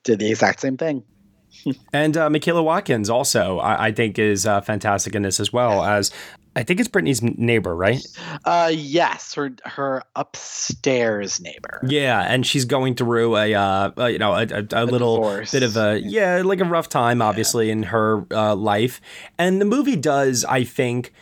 did 0.04 0.20
the 0.20 0.30
exact 0.30 0.60
same 0.60 0.76
thing. 0.76 1.02
and 1.92 2.16
uh, 2.16 2.30
Michaela 2.30 2.62
Watkins 2.62 3.10
also, 3.10 3.58
I, 3.58 3.86
I 3.86 3.92
think, 3.92 4.18
is 4.18 4.46
uh, 4.46 4.60
fantastic 4.60 5.14
in 5.14 5.22
this 5.22 5.40
as 5.40 5.52
well 5.52 5.84
as 5.84 6.10
I 6.56 6.62
think 6.62 6.80
it's 6.80 6.88
Brittany's 6.88 7.22
neighbor, 7.22 7.74
right? 7.74 8.00
Uh, 8.44 8.70
yes, 8.72 9.34
her 9.34 9.54
her 9.64 10.02
upstairs 10.14 11.40
neighbor. 11.40 11.80
Yeah, 11.86 12.20
and 12.20 12.46
she's 12.46 12.64
going 12.64 12.94
through 12.94 13.36
a, 13.36 13.54
uh, 13.54 14.06
you 14.06 14.18
know, 14.18 14.34
a, 14.34 14.46
a, 14.46 14.66
a 14.72 14.84
little 14.84 15.16
divorce. 15.16 15.52
bit 15.52 15.62
of 15.62 15.76
a 15.76 16.00
yeah, 16.00 16.42
like 16.44 16.60
a 16.60 16.64
rough 16.64 16.88
time, 16.88 17.20
obviously, 17.20 17.66
yeah. 17.66 17.72
in 17.72 17.82
her 17.84 18.26
uh, 18.30 18.54
life. 18.54 19.00
And 19.38 19.60
the 19.60 19.64
movie 19.64 19.96
does, 19.96 20.44
I 20.44 20.64
think, 20.64 21.12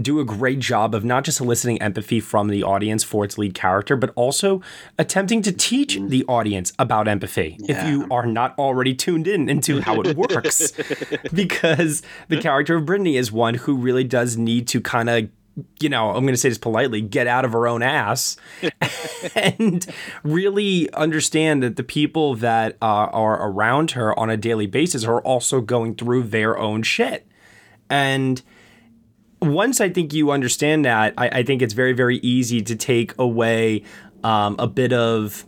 do 0.00 0.20
a 0.20 0.24
great 0.24 0.58
job 0.60 0.94
of 0.94 1.04
not 1.04 1.24
just 1.24 1.40
eliciting 1.40 1.80
empathy 1.82 2.20
from 2.20 2.48
the 2.48 2.62
audience 2.62 3.02
for 3.02 3.24
its 3.24 3.36
lead 3.36 3.54
character, 3.54 3.96
but 3.96 4.12
also 4.14 4.62
attempting 4.98 5.42
to 5.42 5.52
teach 5.52 5.98
the 6.00 6.24
audience 6.24 6.72
about 6.78 7.08
empathy 7.08 7.56
if 7.60 7.86
you 7.88 8.06
are 8.10 8.26
not 8.26 8.56
already 8.58 8.94
tuned 8.94 9.26
in 9.26 9.48
into 9.48 9.80
how 9.80 10.00
it 10.00 10.16
works. 10.16 10.72
because 11.32 12.02
the 12.28 12.40
character 12.40 12.76
of 12.76 12.86
Brittany 12.86 13.16
is 13.16 13.32
one 13.32 13.54
who 13.54 13.76
really 13.76 14.04
does 14.04 14.36
need 14.36 14.68
to 14.68 14.80
kind 14.80 15.08
of 15.08 15.28
you 15.80 15.88
know, 15.88 16.10
I'm 16.10 16.22
going 16.22 16.34
to 16.34 16.36
say 16.36 16.48
this 16.48 16.58
politely, 16.58 17.00
get 17.00 17.26
out 17.26 17.44
of 17.44 17.52
her 17.52 17.66
own 17.66 17.82
ass 17.82 18.36
and 19.34 19.84
really 20.22 20.92
understand 20.92 21.62
that 21.64 21.74
the 21.74 21.82
people 21.82 22.36
that 22.36 22.76
uh, 22.80 22.84
are 22.84 23.50
around 23.50 23.92
her 23.92 24.16
on 24.18 24.30
a 24.30 24.36
daily 24.36 24.66
basis 24.66 25.04
are 25.04 25.20
also 25.22 25.60
going 25.60 25.96
through 25.96 26.24
their 26.24 26.56
own 26.56 26.84
shit. 26.84 27.26
And 27.90 28.40
once 29.40 29.80
I 29.80 29.88
think 29.88 30.12
you 30.12 30.30
understand 30.30 30.84
that, 30.84 31.14
I, 31.16 31.28
I 31.28 31.42
think 31.42 31.62
it's 31.62 31.74
very, 31.74 31.92
very 31.92 32.18
easy 32.18 32.60
to 32.62 32.76
take 32.76 33.16
away 33.18 33.82
um, 34.24 34.56
a 34.58 34.66
bit 34.66 34.92
of 34.92 35.46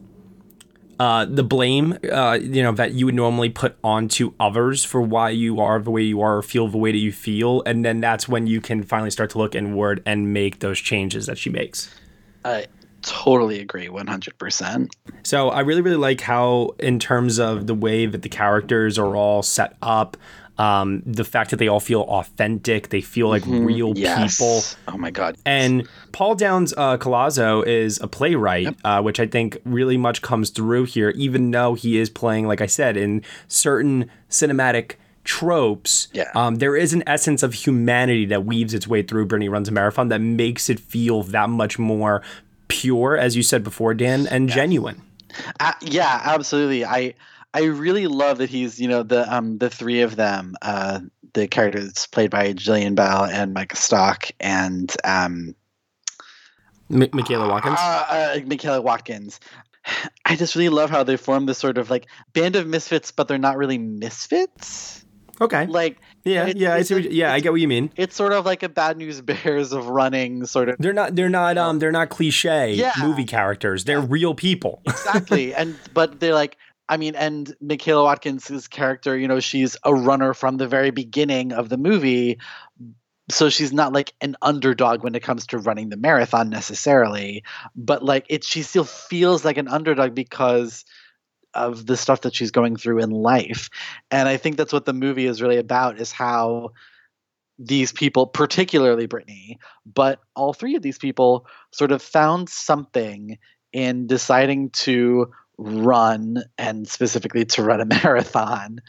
uh, 1.00 1.24
the 1.24 1.42
blame, 1.42 1.98
uh, 2.12 2.38
you 2.40 2.62
know, 2.62 2.72
that 2.72 2.92
you 2.92 3.06
would 3.06 3.14
normally 3.14 3.48
put 3.48 3.76
onto 3.82 4.34
others 4.38 4.84
for 4.84 5.00
why 5.00 5.30
you 5.30 5.58
are 5.58 5.80
the 5.80 5.90
way 5.90 6.02
you 6.02 6.20
are 6.20 6.36
or 6.36 6.42
feel 6.42 6.68
the 6.68 6.76
way 6.76 6.92
that 6.92 6.98
you 6.98 7.10
feel. 7.10 7.62
And 7.64 7.84
then 7.84 8.00
that's 8.00 8.28
when 8.28 8.46
you 8.46 8.60
can 8.60 8.82
finally 8.82 9.10
start 9.10 9.30
to 9.30 9.38
look 9.38 9.54
inward 9.54 10.02
and 10.04 10.34
make 10.34 10.60
those 10.60 10.78
changes 10.78 11.24
that 11.24 11.38
she 11.38 11.48
makes. 11.48 11.92
I 12.44 12.66
totally 13.00 13.60
agree 13.60 13.88
100%. 13.88 14.90
So 15.22 15.48
I 15.48 15.60
really, 15.60 15.80
really 15.80 15.96
like 15.96 16.20
how, 16.20 16.74
in 16.78 16.98
terms 16.98 17.38
of 17.38 17.66
the 17.66 17.74
way 17.74 18.04
that 18.04 18.20
the 18.20 18.28
characters 18.28 18.98
are 18.98 19.16
all 19.16 19.42
set 19.42 19.76
up, 19.80 20.18
um, 20.60 21.02
the 21.06 21.24
fact 21.24 21.50
that 21.50 21.56
they 21.56 21.68
all 21.68 21.80
feel 21.80 22.02
authentic, 22.02 22.90
they 22.90 23.00
feel 23.00 23.28
like 23.28 23.42
Mhm, 23.44 23.64
real 23.64 23.92
yes. 23.96 24.36
people. 24.36 24.60
Oh 24.94 24.98
my 24.98 25.10
God. 25.10 25.36
And 25.46 25.88
Paul 26.12 26.34
Downs 26.34 26.74
uh, 26.76 26.98
Colaizzo 26.98 27.66
is 27.66 27.98
a 28.02 28.06
playwright, 28.06 28.76
uh, 28.84 29.00
which 29.00 29.18
I 29.18 29.26
think 29.26 29.58
really 29.64 29.96
much 29.96 30.20
comes 30.20 30.50
through 30.50 30.84
here, 30.84 31.10
even 31.10 31.50
though 31.50 31.74
he 31.74 31.96
is 31.98 32.10
playing, 32.10 32.46
like 32.46 32.60
I 32.60 32.66
said, 32.66 32.96
in 32.96 33.22
certain 33.48 34.10
cinematic 34.28 34.96
tropes. 35.24 36.08
Yeah. 36.12 36.30
Um, 36.34 36.56
there 36.56 36.76
is 36.76 36.92
an 36.92 37.02
essence 37.06 37.42
of 37.42 37.54
humanity 37.54 38.26
that 38.26 38.44
weaves 38.44 38.74
its 38.74 38.86
way 38.86 39.02
through 39.02 39.26
Brittany 39.26 39.48
Runs 39.48 39.68
a 39.68 39.72
Marathon 39.72 40.08
that 40.08 40.20
makes 40.20 40.68
it 40.68 40.78
feel 40.80 41.22
that 41.24 41.48
much 41.48 41.78
more 41.78 42.22
pure, 42.68 43.16
as 43.16 43.36
you 43.36 43.42
said 43.42 43.62
before, 43.64 43.94
Dan, 43.94 44.26
and 44.26 44.48
genuine. 44.48 45.00
Uh, 45.58 45.72
yeah, 45.82 46.20
absolutely. 46.24 46.84
I 46.84 47.14
I 47.52 47.64
really 47.64 48.06
love 48.06 48.38
that 48.38 48.48
he's 48.50 48.80
you 48.80 48.88
know 48.88 49.02
the 49.02 49.32
um 49.34 49.58
the 49.58 49.70
three 49.70 50.00
of 50.02 50.16
them 50.16 50.54
uh 50.62 51.00
the 51.34 51.46
characters 51.48 52.06
played 52.06 52.30
by 52.30 52.52
Jillian 52.54 52.94
Bell 52.94 53.24
and 53.24 53.54
Micah 53.54 53.76
Stock 53.76 54.30
and 54.40 54.94
um 55.04 55.54
M- 56.90 57.08
Michaela 57.12 57.48
Watkins. 57.48 57.78
uh, 57.78 58.06
uh, 58.08 58.38
Michaela 58.46 58.80
Watkins. 58.80 59.38
I 60.24 60.36
just 60.36 60.56
really 60.56 60.68
love 60.68 60.90
how 60.90 61.04
they 61.04 61.16
form 61.16 61.46
this 61.46 61.58
sort 61.58 61.78
of 61.78 61.88
like 61.90 62.06
band 62.32 62.56
of 62.56 62.66
misfits, 62.66 63.12
but 63.12 63.28
they're 63.28 63.38
not 63.38 63.56
really 63.56 63.78
misfits. 63.78 65.04
Okay. 65.40 65.66
Like 65.66 65.98
yeah, 66.24 66.48
it- 66.48 66.56
yeah, 66.58 66.74
I 66.74 66.78
it's 66.78 66.88
see. 66.88 67.08
yeah, 67.10 67.32
I 67.32 67.40
get 67.40 67.50
what 67.52 67.60
you 67.62 67.68
mean. 67.68 67.90
it's 67.96 68.14
sort 68.14 68.32
of 68.32 68.44
like 68.44 68.62
a 68.62 68.68
bad 68.68 68.98
news 68.98 69.20
bears 69.22 69.72
of 69.72 69.88
running 69.88 70.44
sort 70.46 70.68
of 70.68 70.76
They're 70.78 70.92
not. 70.92 71.14
They're 71.16 71.30
not. 71.30 71.56
Um. 71.56 71.78
They're 71.78 71.92
not 71.92 72.10
cliche 72.10 72.74
Yeah. 72.74 72.92
movie 73.00 73.24
characters. 73.24 73.84
They're 73.84 74.00
real 74.02 74.34
people. 74.34 74.82
exactly 74.86 75.54
and 75.54 75.76
but 75.94 76.20
they're 76.20 76.34
like 76.34 76.56
i 76.90 76.98
mean 76.98 77.14
and 77.14 77.56
michaela 77.62 78.04
Watkins' 78.04 78.68
character 78.68 79.16
you 79.16 79.28
know 79.28 79.40
she's 79.40 79.76
a 79.84 79.94
runner 79.94 80.34
from 80.34 80.58
the 80.58 80.68
very 80.68 80.90
beginning 80.90 81.52
of 81.52 81.68
the 81.70 81.78
movie. 81.78 82.38
So 83.30 83.48
she's 83.48 83.72
not 83.72 83.92
like 83.92 84.12
an 84.20 84.36
underdog 84.42 85.04
when 85.04 85.14
it 85.14 85.22
comes 85.22 85.46
to 85.46 85.58
running 85.58 85.88
the 85.88 85.96
marathon 85.96 86.50
necessarily. 86.50 87.44
But 87.76 88.02
like 88.02 88.26
it 88.28 88.42
she 88.44 88.62
still 88.62 88.84
feels 88.84 89.44
like 89.44 89.56
an 89.56 89.68
underdog 89.68 90.14
because 90.14 90.84
of 91.54 91.86
the 91.86 91.96
stuff 91.96 92.22
that 92.22 92.34
she's 92.34 92.50
going 92.50 92.76
through 92.76 92.98
in 92.98 93.10
life. 93.10 93.70
And 94.10 94.28
i 94.28 94.36
think 94.36 94.56
that's 94.56 94.72
what 94.72 94.84
the 94.84 94.92
movie 94.92 95.26
is 95.26 95.40
really 95.40 95.58
about 95.58 96.00
is 96.00 96.12
how 96.12 96.72
these 97.60 97.92
people 97.92 98.26
particularly 98.26 99.06
brittany 99.06 99.58
but 99.84 100.18
all 100.34 100.54
three 100.54 100.76
of 100.76 100.82
these 100.82 100.96
people 100.96 101.46
sort 101.72 101.92
of 101.92 102.00
found 102.00 102.48
something 102.48 103.38
in 103.72 104.06
deciding 104.06 104.70
to 104.70 105.30
run 105.62 106.42
and 106.56 106.88
specifically 106.88 107.44
to 107.44 107.62
run 107.62 107.82
a 107.82 107.84
marathon 108.02 108.80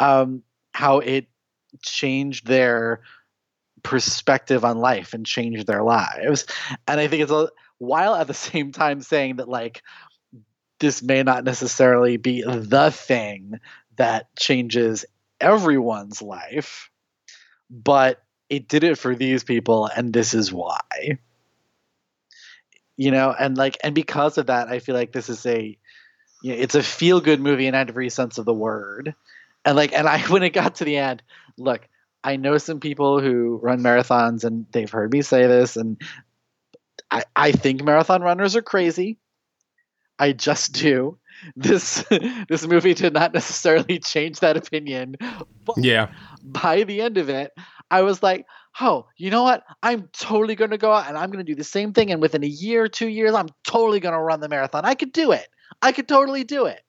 um, 0.00 0.42
how 0.72 0.98
it 0.98 1.26
changed 1.82 2.46
their 2.46 3.00
perspective 3.84 4.64
on 4.64 4.78
life 4.78 5.14
and 5.14 5.24
changed 5.24 5.66
their 5.66 5.82
lives. 5.82 6.46
And 6.88 6.98
i 6.98 7.06
think 7.06 7.22
it's 7.22 7.32
a 7.32 7.48
while 7.78 8.16
at 8.16 8.26
the 8.26 8.34
same 8.50 8.72
time 8.72 9.00
saying 9.00 9.36
that 9.36 9.48
like 9.48 9.82
this 10.80 11.02
may 11.02 11.22
not 11.22 11.44
necessarily 11.44 12.16
be 12.16 12.42
the 12.42 12.90
thing 12.90 13.60
that 13.96 14.34
changes 14.36 15.06
everyone's 15.40 16.20
life 16.20 16.90
but 17.70 18.22
it 18.48 18.68
did 18.68 18.84
it 18.84 18.98
for 18.98 19.14
these 19.14 19.44
people 19.44 19.86
and 19.86 20.12
this 20.12 20.34
is 20.34 20.52
why. 20.52 21.18
You 22.96 23.10
know 23.10 23.34
and 23.38 23.56
like 23.56 23.76
and 23.84 23.94
because 23.94 24.38
of 24.38 24.46
that 24.46 24.68
i 24.68 24.78
feel 24.78 24.94
like 24.94 25.12
this 25.12 25.28
is 25.28 25.44
a 25.44 25.78
you 26.42 26.52
know, 26.52 26.58
it's 26.60 26.74
a 26.74 26.82
feel 26.82 27.20
good 27.20 27.40
movie 27.40 27.66
in 27.66 27.74
every 27.74 28.10
sense 28.10 28.38
of 28.38 28.44
the 28.44 28.54
word 28.54 29.14
and 29.64 29.76
like 29.76 29.92
and 29.92 30.06
i 30.08 30.20
when 30.28 30.42
it 30.42 30.50
got 30.50 30.76
to 30.76 30.84
the 30.84 30.96
end 30.96 31.22
look 31.58 31.86
i 32.24 32.36
know 32.36 32.58
some 32.58 32.80
people 32.80 33.20
who 33.20 33.58
run 33.62 33.80
marathons 33.80 34.44
and 34.44 34.66
they've 34.72 34.90
heard 34.90 35.12
me 35.12 35.22
say 35.22 35.46
this 35.46 35.76
and 35.76 36.00
i 37.10 37.22
i 37.34 37.52
think 37.52 37.82
marathon 37.82 38.22
runners 38.22 38.56
are 38.56 38.62
crazy 38.62 39.18
i 40.18 40.32
just 40.32 40.72
do 40.72 41.18
this 41.56 42.04
this 42.48 42.66
movie 42.66 42.94
did 42.94 43.12
not 43.12 43.34
necessarily 43.34 43.98
change 43.98 44.40
that 44.40 44.56
opinion 44.56 45.16
but 45.64 45.76
Yeah. 45.78 46.08
by 46.42 46.84
the 46.84 47.00
end 47.00 47.18
of 47.18 47.28
it, 47.28 47.52
I 47.90 48.02
was 48.02 48.22
like, 48.22 48.46
oh, 48.80 49.06
you 49.16 49.30
know 49.30 49.42
what? 49.42 49.64
I'm 49.82 50.08
totally 50.12 50.54
going 50.54 50.70
to 50.70 50.78
go 50.78 50.92
out 50.92 51.08
and 51.08 51.18
I'm 51.18 51.30
going 51.30 51.44
to 51.44 51.50
do 51.52 51.56
the 51.56 51.64
same 51.64 51.92
thing. 51.92 52.12
And 52.12 52.22
within 52.22 52.44
a 52.44 52.48
year, 52.48 52.88
two 52.88 53.08
years, 53.08 53.34
I'm 53.34 53.48
totally 53.64 54.00
going 54.00 54.14
to 54.14 54.20
run 54.20 54.40
the 54.40 54.48
marathon. 54.48 54.84
I 54.84 54.94
could 54.94 55.12
do 55.12 55.32
it. 55.32 55.48
I 55.82 55.92
could 55.92 56.08
totally 56.08 56.44
do 56.44 56.66
it 56.66 56.82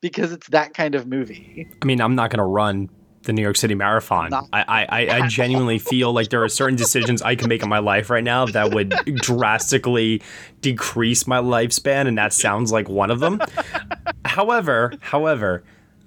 because 0.00 0.32
it's 0.32 0.48
that 0.48 0.74
kind 0.74 0.94
of 0.94 1.06
movie. 1.06 1.66
I 1.82 1.84
mean, 1.84 2.00
I'm 2.00 2.14
not 2.14 2.30
going 2.30 2.38
to 2.38 2.44
run 2.44 2.88
the 3.26 3.32
New 3.32 3.42
York 3.42 3.56
City 3.56 3.74
Marathon. 3.74 4.32
I, 4.32 4.46
I, 4.52 4.86
I, 4.88 5.08
I 5.18 5.26
genuinely 5.26 5.78
feel 5.78 6.12
like 6.12 6.30
there 6.30 6.42
are 6.42 6.48
certain 6.48 6.76
decisions 6.76 7.22
I 7.22 7.34
can 7.34 7.48
make 7.48 7.62
in 7.62 7.68
my 7.68 7.80
life 7.80 8.08
right 8.08 8.24
now 8.24 8.46
that 8.46 8.72
would 8.72 8.90
drastically 9.16 10.22
decrease 10.60 11.26
my 11.26 11.38
lifespan, 11.38 12.06
and 12.06 12.16
that 12.18 12.32
sounds 12.32 12.72
like 12.72 12.88
one 12.88 13.10
of 13.10 13.20
them. 13.20 13.40
however, 14.24 14.92
however, 15.00 15.64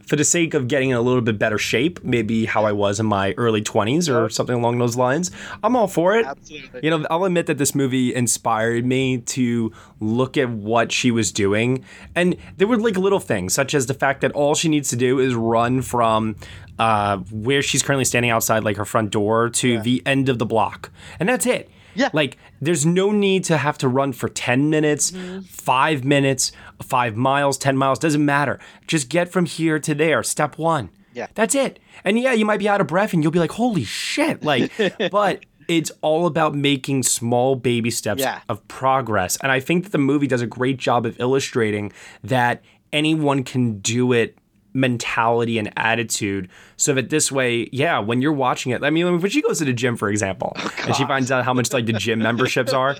for 0.09 0.15
the 0.15 0.23
sake 0.23 0.55
of 0.55 0.67
getting 0.67 0.89
in 0.89 0.95
a 0.95 1.01
little 1.01 1.21
bit 1.21 1.37
better 1.37 1.59
shape, 1.59 2.03
maybe 2.03 2.45
how 2.45 2.65
I 2.65 2.71
was 2.71 2.99
in 2.99 3.05
my 3.05 3.33
early 3.37 3.61
20s 3.61 4.13
or 4.13 4.27
something 4.29 4.55
along 4.55 4.79
those 4.79 4.97
lines, 4.97 5.29
I'm 5.63 5.75
all 5.75 5.87
for 5.87 6.17
it. 6.17 6.25
Absolutely. 6.25 6.79
You 6.81 6.89
know, 6.89 7.05
I'll 7.11 7.25
admit 7.25 7.45
that 7.45 7.59
this 7.59 7.75
movie 7.75 8.13
inspired 8.15 8.85
me 8.85 9.19
to 9.19 9.71
look 9.99 10.35
at 10.35 10.49
what 10.49 10.91
she 10.91 11.11
was 11.11 11.31
doing. 11.31 11.85
And 12.15 12.35
there 12.57 12.67
were 12.67 12.77
like 12.77 12.97
little 12.97 13.19
things, 13.19 13.53
such 13.53 13.75
as 13.75 13.85
the 13.85 13.93
fact 13.93 14.21
that 14.21 14.31
all 14.31 14.55
she 14.55 14.67
needs 14.67 14.89
to 14.89 14.95
do 14.95 15.19
is 15.19 15.35
run 15.35 15.83
from 15.83 16.35
uh, 16.79 17.17
where 17.31 17.61
she's 17.61 17.83
currently 17.83 18.05
standing 18.05 18.31
outside, 18.31 18.63
like 18.63 18.77
her 18.77 18.85
front 18.85 19.11
door, 19.11 19.49
to 19.49 19.79
the 19.81 20.01
end 20.07 20.27
of 20.27 20.39
the 20.39 20.45
block. 20.45 20.89
And 21.19 21.29
that's 21.29 21.45
it. 21.45 21.69
Yeah. 21.99 22.09
Like, 22.13 22.37
there's 22.61 22.85
no 22.85 23.11
need 23.11 23.43
to 23.45 23.57
have 23.57 23.77
to 23.79 23.87
run 23.87 24.13
for 24.13 24.29
10 24.29 24.69
minutes, 24.69 25.11
mm-hmm. 25.11 25.41
five 25.41 26.03
minutes, 26.05 26.51
five 26.81 27.15
miles, 27.15 27.57
10 27.57 27.75
miles, 27.77 27.99
doesn't 27.99 28.23
matter. 28.23 28.59
Just 28.87 29.09
get 29.09 29.29
from 29.29 29.45
here 29.45 29.79
to 29.79 29.93
there. 29.93 30.23
Step 30.23 30.57
one. 30.57 30.89
Yeah. 31.13 31.27
That's 31.35 31.55
it. 31.55 31.79
And 32.05 32.17
yeah, 32.17 32.33
you 32.33 32.45
might 32.45 32.59
be 32.59 32.69
out 32.69 32.79
of 32.79 32.87
breath 32.87 33.13
and 33.13 33.21
you'll 33.21 33.31
be 33.33 33.39
like, 33.39 33.51
holy 33.51 33.83
shit. 33.83 34.43
Like, 34.43 34.71
but 35.11 35.45
it's 35.67 35.91
all 36.01 36.25
about 36.25 36.55
making 36.55 37.03
small 37.03 37.55
baby 37.55 37.91
steps 37.91 38.21
Yeah. 38.21 38.41
of 38.47 38.65
progress. 38.67 39.37
And 39.43 39.51
I 39.51 39.59
think 39.59 39.83
that 39.83 39.91
the 39.91 39.97
movie 39.97 40.27
does 40.27 40.41
a 40.41 40.47
great 40.47 40.77
job 40.77 41.05
of 41.05 41.19
illustrating 41.19 41.91
that 42.23 42.63
anyone 42.93 43.43
can 43.43 43.79
do 43.79 44.13
it 44.13 44.37
mentality 44.73 45.57
and 45.57 45.71
attitude 45.77 46.47
so 46.77 46.93
that 46.93 47.09
this 47.09 47.31
way 47.31 47.67
yeah 47.71 47.97
when 47.97 48.21
you're 48.21 48.31
watching 48.31 48.71
it 48.71 48.83
i 48.83 48.89
mean 48.89 49.19
when 49.19 49.29
she 49.29 49.41
goes 49.41 49.57
to 49.57 49.65
the 49.65 49.73
gym 49.73 49.97
for 49.97 50.09
example 50.09 50.53
oh, 50.57 50.73
and 50.85 50.95
she 50.95 51.03
finds 51.05 51.31
out 51.31 51.43
how 51.43 51.53
much 51.53 51.73
like 51.73 51.87
the 51.87 51.93
gym 51.93 52.19
memberships 52.19 52.71
are 52.71 52.95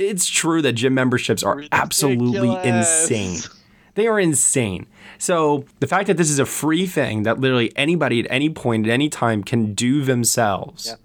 it's 0.00 0.28
true 0.28 0.60
that 0.60 0.72
gym 0.72 0.94
memberships 0.94 1.42
are 1.44 1.62
absolutely 1.70 2.54
insane 2.68 3.38
they 3.94 4.06
are 4.06 4.18
insane. 4.18 4.86
So 5.18 5.64
the 5.80 5.86
fact 5.86 6.06
that 6.06 6.16
this 6.16 6.30
is 6.30 6.38
a 6.38 6.46
free 6.46 6.86
thing 6.86 7.24
that 7.24 7.40
literally 7.40 7.72
anybody 7.76 8.20
at 8.20 8.26
any 8.30 8.48
point 8.48 8.86
at 8.86 8.92
any 8.92 9.08
time 9.08 9.44
can 9.44 9.74
do 9.74 10.02
themselves, 10.02 10.96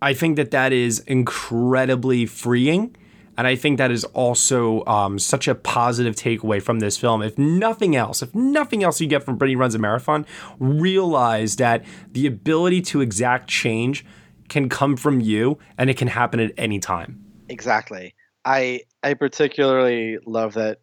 I 0.00 0.14
think 0.14 0.36
that 0.36 0.50
that 0.52 0.72
is 0.72 1.00
incredibly 1.00 2.26
freeing. 2.26 2.96
And 3.36 3.46
I 3.46 3.56
think 3.56 3.78
that 3.78 3.90
is 3.90 4.04
also 4.04 4.84
um, 4.86 5.18
such 5.18 5.48
a 5.48 5.54
positive 5.54 6.14
takeaway 6.14 6.62
from 6.62 6.78
this 6.78 6.96
film. 6.96 7.22
If 7.22 7.36
nothing 7.36 7.96
else, 7.96 8.22
if 8.22 8.34
nothing 8.34 8.84
else 8.84 9.00
you 9.00 9.06
get 9.06 9.24
from 9.24 9.36
Brittany 9.36 9.56
Runs 9.56 9.74
a 9.74 9.78
Marathon, 9.78 10.24
realize 10.58 11.56
that 11.56 11.84
the 12.12 12.26
ability 12.26 12.80
to 12.82 13.00
exact 13.00 13.48
change 13.48 14.04
can 14.48 14.68
come 14.68 14.96
from 14.96 15.20
you 15.20 15.58
and 15.78 15.90
it 15.90 15.96
can 15.96 16.08
happen 16.08 16.38
at 16.38 16.52
any 16.56 16.78
time. 16.78 17.24
Exactly. 17.48 18.14
I 18.44 18.82
I 19.02 19.14
particularly 19.14 20.18
love 20.26 20.54
that 20.54 20.80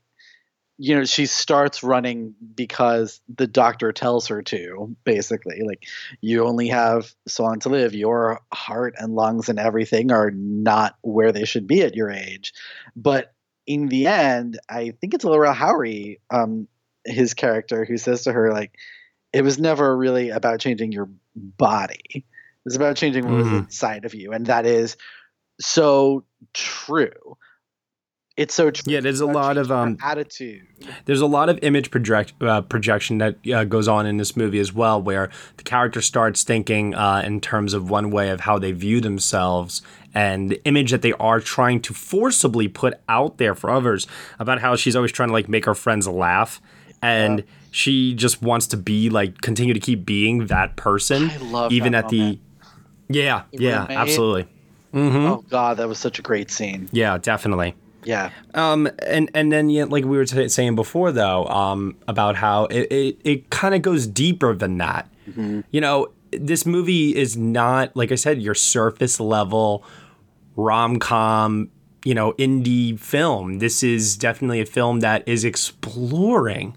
you 0.81 0.95
know 0.95 1.05
she 1.05 1.27
starts 1.27 1.83
running 1.83 2.33
because 2.55 3.21
the 3.33 3.47
doctor 3.47 3.91
tells 3.93 4.27
her 4.27 4.41
to 4.41 4.95
basically. 5.03 5.61
Like 5.65 5.85
you 6.21 6.45
only 6.45 6.69
have 6.69 7.13
so 7.27 7.43
long 7.43 7.59
to 7.61 7.69
live. 7.69 7.93
Your 7.93 8.41
heart 8.53 8.95
and 8.97 9.13
lungs 9.15 9.49
and 9.49 9.59
everything 9.59 10.11
are 10.11 10.31
not 10.31 10.95
where 11.01 11.31
they 11.31 11.45
should 11.45 11.67
be 11.67 11.81
at 11.83 11.95
your 11.95 12.09
age. 12.09 12.53
But 12.95 13.33
in 13.67 13.87
the 13.89 14.07
end 14.07 14.59
i 14.69 14.91
think 14.99 15.13
it's 15.13 15.23
Lil 15.23 15.37
Rel 15.37 15.53
Howery 15.53 16.19
um 16.31 16.67
his 17.05 17.35
character 17.35 17.85
who 17.85 17.95
says 17.97 18.23
to 18.23 18.33
her 18.33 18.51
like 18.51 18.71
it 19.33 19.43
was 19.43 19.59
never 19.59 19.95
really 19.95 20.29
about 20.31 20.59
changing 20.59 20.91
your 20.91 21.09
body. 21.35 22.01
It 22.13 22.23
was 22.65 22.75
about 22.75 22.97
changing 22.97 23.25
what 23.27 23.37
was 23.37 23.51
Mhm. 23.51 23.59
inside 23.65 24.05
of 24.05 24.13
you. 24.15 24.33
And 24.33 24.47
that 24.47 24.65
is 24.65 24.97
so 25.59 26.25
true 26.53 27.37
it's 28.37 28.53
so 28.53 28.71
true 28.71 28.91
Yeah, 28.91 28.99
there's 29.01 29.19
a 29.21 29.25
lot 29.25 29.57
of 29.57 29.71
um 29.71 29.97
attitude. 30.01 30.65
there's 31.05 31.21
a 31.21 31.25
lot 31.27 31.49
of 31.49 31.59
image 31.61 31.91
project 31.91 32.33
uh, 32.41 32.61
projection 32.61 33.17
that 33.19 33.35
uh, 33.53 33.63
goes 33.65 33.87
on 33.87 34.05
in 34.05 34.17
this 34.17 34.35
movie 34.37 34.59
as 34.59 34.73
well, 34.73 35.01
where 35.01 35.29
the 35.57 35.63
character 35.63 36.01
starts 36.01 36.43
thinking 36.43 36.95
uh, 36.95 37.21
in 37.25 37.41
terms 37.41 37.73
of 37.73 37.89
one 37.89 38.09
way 38.11 38.29
of 38.29 38.41
how 38.41 38.57
they 38.57 38.71
view 38.71 39.01
themselves 39.01 39.81
and 40.13 40.49
the 40.49 40.63
image 40.65 40.91
that 40.91 41.01
they 41.01 41.13
are 41.13 41.39
trying 41.39 41.81
to 41.81 41.93
forcibly 41.93 42.67
put 42.67 42.93
out 43.07 43.37
there 43.37 43.55
for 43.55 43.69
others 43.69 44.07
about 44.39 44.59
how 44.59 44.75
she's 44.75 44.95
always 44.95 45.11
trying 45.11 45.29
to 45.29 45.33
like 45.33 45.47
make 45.49 45.65
her 45.65 45.75
friends 45.75 46.07
laugh. 46.07 46.61
And 47.01 47.43
she 47.71 48.13
just 48.13 48.41
wants 48.41 48.67
to 48.67 48.77
be 48.77 49.09
like 49.09 49.41
continue 49.41 49.73
to 49.73 49.79
keep 49.79 50.05
being 50.05 50.47
that 50.47 50.75
person 50.75 51.29
I 51.31 51.37
love 51.37 51.71
even 51.71 51.93
that 51.93 52.05
at 52.05 52.09
the 52.09 52.37
yeah 53.07 53.43
The 53.51 53.57
yeah 53.63 53.81
roommate. 53.81 53.97
absolutely. 53.97 54.47
Hmm 54.91 55.15
oh 55.25 55.43
god 55.49 55.77
that 55.77 55.87
was 55.87 55.97
such 55.97 56.19
a 56.19 56.21
great 56.21 56.51
scene. 56.51 56.89
Yeah 56.91 57.17
definitely 57.17 57.73
yeah 58.03 58.29
um, 58.53 58.89
and 59.05 59.29
and 59.33 59.51
then 59.51 59.69
yeah, 59.69 59.85
like 59.85 60.03
we 60.03 60.17
were 60.17 60.25
t- 60.25 60.49
saying 60.49 60.75
before, 60.75 61.11
though, 61.11 61.45
um, 61.47 61.95
about 62.07 62.35
how 62.35 62.65
it 62.65 62.91
it, 62.91 63.17
it 63.23 63.49
kind 63.49 63.73
of 63.75 63.81
goes 63.81 64.07
deeper 64.07 64.55
than 64.55 64.77
that. 64.77 65.07
You 65.71 65.79
know, 65.81 66.07
this 66.31 66.65
movie 66.65 67.15
is 67.15 67.37
not 67.37 67.95
like 67.95 68.11
I 68.11 68.15
said, 68.15 68.41
your 68.41 68.55
surface 68.55 69.19
level 69.19 69.83
rom 70.57 70.99
com, 70.99 71.69
you 72.03 72.13
know, 72.13 72.33
indie 72.33 72.99
film. 72.99 73.59
This 73.59 73.83
is 73.83 74.17
definitely 74.17 74.59
a 74.59 74.65
film 74.65 74.99
that 74.99 75.25
is 75.27 75.45
exploring 75.45 76.75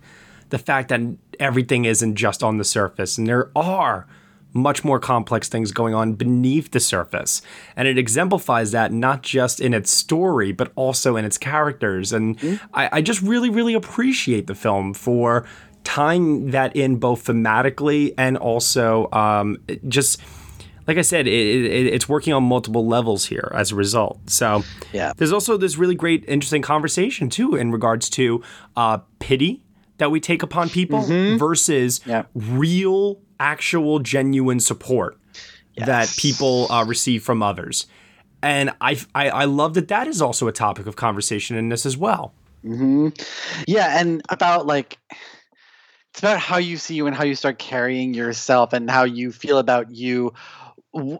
the 0.50 0.58
fact 0.58 0.88
that 0.90 1.00
everything 1.40 1.84
isn't 1.84 2.14
just 2.14 2.44
on 2.44 2.58
the 2.58 2.64
surface, 2.64 3.18
and 3.18 3.26
there 3.26 3.50
are 3.56 4.06
much 4.54 4.84
more 4.84 4.98
complex 4.98 5.48
things 5.48 5.72
going 5.72 5.94
on 5.94 6.14
beneath 6.14 6.70
the 6.70 6.80
surface. 6.80 7.42
And 7.76 7.86
it 7.86 7.98
exemplifies 7.98 8.70
that 8.70 8.92
not 8.92 9.22
just 9.22 9.60
in 9.60 9.74
its 9.74 9.90
story, 9.90 10.52
but 10.52 10.72
also 10.76 11.16
in 11.16 11.24
its 11.24 11.36
characters. 11.36 12.12
And 12.12 12.60
I, 12.72 12.88
I 12.92 13.02
just 13.02 13.20
really, 13.20 13.50
really 13.50 13.74
appreciate 13.74 14.46
the 14.46 14.54
film 14.54 14.94
for 14.94 15.44
tying 15.82 16.52
that 16.52 16.74
in 16.74 16.96
both 16.96 17.24
thematically 17.26 18.14
and 18.16 18.38
also 18.38 19.10
um, 19.12 19.58
just. 19.88 20.20
Like 20.86 20.98
I 20.98 21.00
said, 21.00 21.26
it, 21.26 21.32
it, 21.32 21.86
it's 21.94 22.10
working 22.10 22.34
on 22.34 22.44
multiple 22.44 22.86
levels 22.86 23.24
here 23.24 23.50
as 23.54 23.72
a 23.72 23.74
result. 23.74 24.18
So, 24.28 24.64
yeah, 24.92 25.14
there's 25.16 25.32
also 25.32 25.56
this 25.56 25.78
really 25.78 25.94
great, 25.94 26.26
interesting 26.28 26.60
conversation 26.60 27.30
too 27.30 27.54
in 27.54 27.72
regards 27.72 28.10
to 28.10 28.42
uh, 28.76 28.98
pity 29.18 29.62
that 29.96 30.10
we 30.10 30.20
take 30.20 30.42
upon 30.42 30.68
people 30.68 31.00
versus 31.38 32.00
real, 32.34 33.18
actual, 33.40 33.98
genuine 33.98 34.60
support 34.60 35.16
that 35.76 36.08
people 36.16 36.70
uh, 36.70 36.84
receive 36.84 37.22
from 37.22 37.42
others. 37.42 37.86
And 38.42 38.70
I, 38.80 39.00
I, 39.14 39.30
I 39.30 39.44
love 39.44 39.74
that 39.74 39.88
that 39.88 40.06
is 40.06 40.20
also 40.20 40.46
a 40.48 40.52
topic 40.52 40.86
of 40.86 40.96
conversation 40.96 41.56
in 41.56 41.68
this 41.68 41.86
as 41.86 41.96
well. 41.96 42.32
hmm 42.62 43.08
Yeah, 43.66 43.98
and 43.98 44.22
about 44.28 44.66
like 44.66 44.98
it's 46.10 46.20
about 46.20 46.38
how 46.38 46.58
you 46.58 46.76
see 46.76 46.94
you 46.94 47.06
and 47.06 47.16
how 47.16 47.24
you 47.24 47.34
start 47.34 47.58
carrying 47.58 48.14
yourself 48.14 48.72
and 48.72 48.88
how 48.88 49.04
you 49.04 49.32
feel 49.32 49.58
about 49.58 49.90
you, 49.90 50.32
w- 50.94 51.18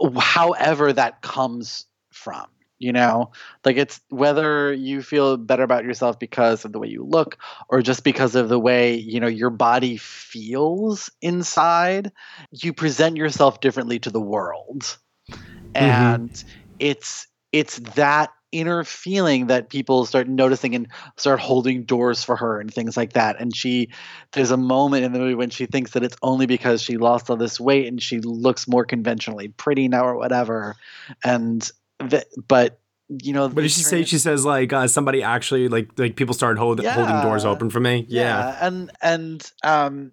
w- 0.00 0.20
however 0.20 0.92
that 0.92 1.20
comes 1.22 1.86
from. 2.12 2.46
You 2.78 2.92
know, 2.92 3.30
like 3.64 3.78
it's 3.78 4.00
whether 4.10 4.70
you 4.72 5.00
feel 5.00 5.38
better 5.38 5.62
about 5.62 5.84
yourself 5.84 6.18
because 6.18 6.64
of 6.64 6.72
the 6.72 6.78
way 6.78 6.88
you 6.88 7.04
look 7.04 7.38
or 7.70 7.80
just 7.80 8.04
because 8.04 8.34
of 8.34 8.50
the 8.50 8.58
way, 8.58 8.96
you 8.96 9.18
know, 9.18 9.26
your 9.26 9.48
body 9.48 9.96
feels 9.96 11.10
inside, 11.22 12.12
you 12.50 12.74
present 12.74 13.16
yourself 13.16 13.60
differently 13.60 13.98
to 14.00 14.10
the 14.10 14.20
world. 14.20 14.98
Mm-hmm. 15.30 15.76
And 15.76 16.44
it's 16.78 17.26
it's 17.52 17.78
that 17.94 18.30
inner 18.52 18.84
feeling 18.84 19.48
that 19.48 19.68
people 19.68 20.06
start 20.06 20.28
noticing 20.28 20.74
and 20.74 20.88
start 21.16 21.40
holding 21.40 21.84
doors 21.84 22.22
for 22.22 22.36
her 22.36 22.60
and 22.60 22.72
things 22.72 22.96
like 22.96 23.14
that. 23.14 23.40
And 23.40 23.54
she 23.54 23.90
there's 24.32 24.50
a 24.50 24.56
moment 24.56 25.04
in 25.04 25.12
the 25.12 25.18
movie 25.18 25.34
when 25.34 25.50
she 25.50 25.66
thinks 25.66 25.92
that 25.92 26.04
it's 26.04 26.16
only 26.22 26.46
because 26.46 26.82
she 26.82 26.96
lost 26.96 27.28
all 27.28 27.36
this 27.36 27.58
weight 27.58 27.86
and 27.86 28.02
she 28.02 28.20
looks 28.20 28.68
more 28.68 28.84
conventionally 28.84 29.48
pretty 29.48 29.88
now 29.88 30.04
or 30.04 30.16
whatever. 30.16 30.76
And 31.24 31.70
the, 31.98 32.26
but 32.48 32.80
you 33.08 33.32
know 33.32 33.48
What 33.48 33.62
did 33.62 33.70
she 33.70 33.82
say? 33.82 34.04
She 34.04 34.18
says 34.18 34.44
like 34.44 34.72
uh, 34.72 34.88
somebody 34.88 35.22
actually 35.22 35.68
like 35.68 35.90
like 35.96 36.16
people 36.16 36.34
started 36.34 36.58
hold, 36.58 36.84
holding 36.84 37.22
doors 37.22 37.44
open 37.44 37.70
for 37.70 37.80
me. 37.80 38.04
Yeah. 38.08 38.56
and 38.60 38.90
and 39.00 39.52
um 39.62 40.12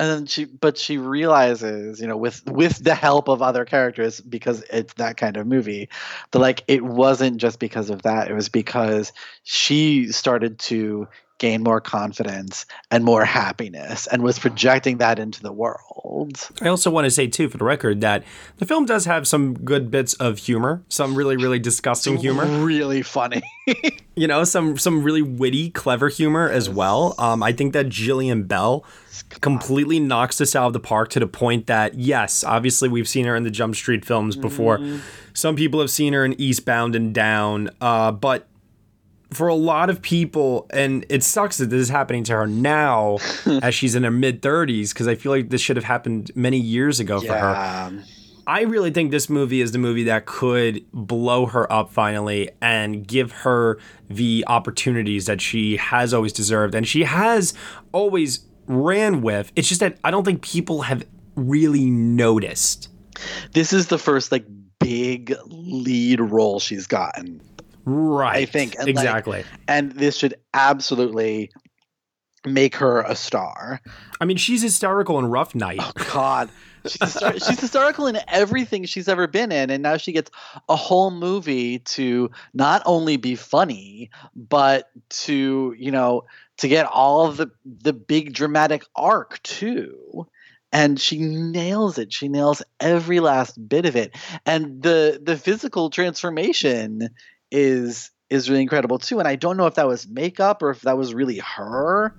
and 0.00 0.10
then 0.10 0.26
she 0.26 0.46
but 0.46 0.78
she 0.78 0.96
realizes 0.96 2.00
you 2.00 2.06
know 2.06 2.16
with 2.16 2.42
with 2.50 2.82
the 2.82 2.94
help 2.94 3.28
of 3.28 3.42
other 3.42 3.64
characters 3.64 4.20
because 4.20 4.64
it's 4.72 4.94
that 4.94 5.18
kind 5.18 5.36
of 5.36 5.46
movie 5.46 5.88
that 6.30 6.38
like 6.38 6.64
it 6.66 6.82
wasn't 6.82 7.36
just 7.36 7.58
because 7.58 7.90
of 7.90 8.02
that 8.02 8.30
it 8.30 8.34
was 8.34 8.48
because 8.48 9.12
she 9.42 10.10
started 10.10 10.58
to 10.58 11.06
gain 11.40 11.64
more 11.64 11.80
confidence 11.80 12.64
and 12.92 13.04
more 13.04 13.24
happiness 13.24 14.06
and 14.06 14.22
was 14.22 14.38
projecting 14.38 14.98
that 14.98 15.18
into 15.18 15.42
the 15.42 15.52
world 15.52 15.90
I 16.60 16.68
also 16.68 16.90
want 16.90 17.04
to 17.06 17.10
say 17.10 17.26
too, 17.26 17.48
for 17.48 17.58
the 17.58 17.64
record, 17.64 18.00
that 18.00 18.24
the 18.58 18.66
film 18.66 18.86
does 18.86 19.04
have 19.04 19.26
some 19.26 19.54
good 19.54 19.90
bits 19.90 20.14
of 20.14 20.38
humor, 20.38 20.82
some 20.88 21.14
really, 21.14 21.36
really 21.36 21.58
disgusting 21.58 22.16
humor, 22.16 22.44
really 22.64 23.02
funny. 23.02 23.42
you 24.14 24.26
know, 24.26 24.44
some 24.44 24.78
some 24.78 25.02
really 25.02 25.22
witty, 25.22 25.70
clever 25.70 26.08
humor 26.08 26.48
as 26.48 26.68
well. 26.68 27.14
Um, 27.18 27.42
I 27.42 27.52
think 27.52 27.72
that 27.74 27.86
Jillian 27.86 28.46
Bell 28.48 28.84
completely 29.40 30.00
knocks 30.00 30.38
this 30.38 30.56
out 30.56 30.68
of 30.68 30.72
the 30.72 30.80
park 30.80 31.10
to 31.10 31.20
the 31.20 31.26
point 31.26 31.66
that 31.66 31.94
yes, 31.94 32.44
obviously 32.44 32.88
we've 32.88 33.08
seen 33.08 33.26
her 33.26 33.36
in 33.36 33.44
the 33.44 33.50
Jump 33.50 33.76
Street 33.76 34.04
films 34.04 34.36
before. 34.36 34.80
Some 35.32 35.56
people 35.56 35.80
have 35.80 35.90
seen 35.90 36.12
her 36.12 36.24
in 36.24 36.38
Eastbound 36.40 36.96
and 36.96 37.14
Down, 37.14 37.70
uh, 37.80 38.10
but 38.12 38.48
for 39.32 39.48
a 39.48 39.54
lot 39.54 39.90
of 39.90 40.02
people, 40.02 40.66
and 40.70 41.04
it 41.08 41.22
sucks 41.22 41.58
that 41.58 41.70
this 41.70 41.80
is 41.80 41.88
happening 41.88 42.24
to 42.24 42.32
her 42.32 42.46
now 42.46 43.18
as 43.62 43.74
she's 43.74 43.94
in 43.94 44.02
her 44.04 44.10
mid 44.10 44.42
30s, 44.42 44.92
because 44.92 45.06
I 45.08 45.14
feel 45.14 45.32
like 45.32 45.50
this 45.50 45.60
should 45.60 45.76
have 45.76 45.84
happened 45.84 46.30
many 46.34 46.58
years 46.58 47.00
ago 47.00 47.20
for 47.20 47.32
her. 47.34 48.02
I 48.46 48.62
really 48.62 48.90
think 48.90 49.12
this 49.12 49.28
movie 49.28 49.60
is 49.60 49.70
the 49.70 49.78
movie 49.78 50.04
that 50.04 50.26
could 50.26 50.84
blow 50.92 51.46
her 51.46 51.70
up 51.72 51.92
finally 51.92 52.50
and 52.60 53.06
give 53.06 53.30
her 53.30 53.78
the 54.08 54.44
opportunities 54.48 55.26
that 55.26 55.40
she 55.40 55.76
has 55.76 56.12
always 56.12 56.32
deserved 56.32 56.74
and 56.74 56.88
she 56.88 57.04
has 57.04 57.54
always 57.92 58.40
ran 58.66 59.20
with. 59.22 59.52
It's 59.54 59.68
just 59.68 59.80
that 59.80 59.98
I 60.02 60.10
don't 60.10 60.24
think 60.24 60.42
people 60.42 60.82
have 60.82 61.06
really 61.36 61.90
noticed. 61.90 62.88
this 63.52 63.72
is 63.72 63.86
the 63.86 63.98
first 63.98 64.32
like 64.32 64.46
big 64.80 65.36
lead 65.46 66.20
role 66.20 66.58
she's 66.58 66.86
gotten 66.86 67.40
Right. 67.84 68.36
I 68.36 68.44
think 68.44 68.74
and, 68.76 68.86
like, 68.86 68.90
exactly. 68.90 69.44
and 69.66 69.92
this 69.92 70.16
should 70.16 70.34
absolutely 70.54 71.50
make 72.46 72.76
her 72.76 73.02
a 73.02 73.14
star. 73.14 73.80
I 74.20 74.24
mean, 74.24 74.36
she's 74.36 74.62
hysterical 74.62 75.18
in 75.18 75.26
Rough 75.26 75.54
Night. 75.54 75.80
Oh 75.80 75.92
God, 76.12 76.50
she's, 76.86 77.18
she's 77.46 77.60
hysterical 77.60 78.06
in 78.06 78.18
everything 78.28 78.84
she's 78.84 79.08
ever 79.08 79.26
been 79.26 79.52
in, 79.52 79.70
and 79.70 79.82
now 79.82 79.96
she 79.96 80.12
gets 80.12 80.30
a 80.68 80.76
whole 80.76 81.10
movie 81.10 81.80
to 81.80 82.30
not 82.54 82.82
only 82.86 83.16
be 83.16 83.34
funny, 83.34 84.10
but 84.34 84.90
to 85.10 85.74
you 85.78 85.90
know 85.90 86.24
to 86.58 86.68
get 86.68 86.86
all 86.86 87.26
of 87.26 87.36
the 87.36 87.50
the 87.64 87.92
big 87.92 88.32
dramatic 88.32 88.84
arc 88.94 89.42
too. 89.42 90.26
And 90.72 91.00
she 91.00 91.18
nails 91.18 91.98
it. 91.98 92.12
She 92.12 92.28
nails 92.28 92.62
every 92.78 93.18
last 93.18 93.68
bit 93.68 93.86
of 93.86 93.96
it. 93.96 94.14
And 94.46 94.80
the 94.80 95.20
the 95.20 95.36
physical 95.36 95.90
transformation 95.90 97.08
is 97.50 98.10
is 98.28 98.48
really 98.48 98.62
incredible 98.62 98.98
too. 98.98 99.18
And 99.18 99.26
I 99.26 99.36
don't 99.36 99.56
know 99.56 99.66
if 99.66 99.74
that 99.74 99.88
was 99.88 100.06
makeup 100.06 100.62
or 100.62 100.70
if 100.70 100.82
that 100.82 100.96
was 100.96 101.12
really 101.14 101.38
her. 101.38 102.14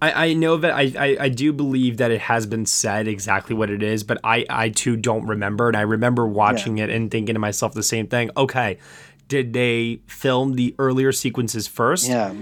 I, 0.00 0.28
I 0.28 0.32
know 0.34 0.56
that 0.58 0.70
I, 0.70 0.92
I, 0.96 1.16
I 1.22 1.28
do 1.28 1.52
believe 1.52 1.96
that 1.96 2.12
it 2.12 2.20
has 2.20 2.46
been 2.46 2.66
said 2.66 3.08
exactly 3.08 3.56
what 3.56 3.68
it 3.68 3.82
is, 3.82 4.04
but 4.04 4.20
I, 4.22 4.46
I 4.48 4.68
too 4.68 4.96
don't 4.96 5.26
remember. 5.26 5.66
And 5.66 5.76
I 5.76 5.80
remember 5.80 6.24
watching 6.28 6.78
it 6.78 6.88
and 6.88 7.10
thinking 7.10 7.34
to 7.34 7.40
myself 7.40 7.74
the 7.74 7.82
same 7.82 8.06
thing. 8.06 8.30
Okay, 8.36 8.78
did 9.26 9.52
they 9.52 10.00
film 10.06 10.54
the 10.54 10.76
earlier 10.78 11.10
sequences 11.10 11.66
first 11.66 12.08
Yeah. 12.08 12.32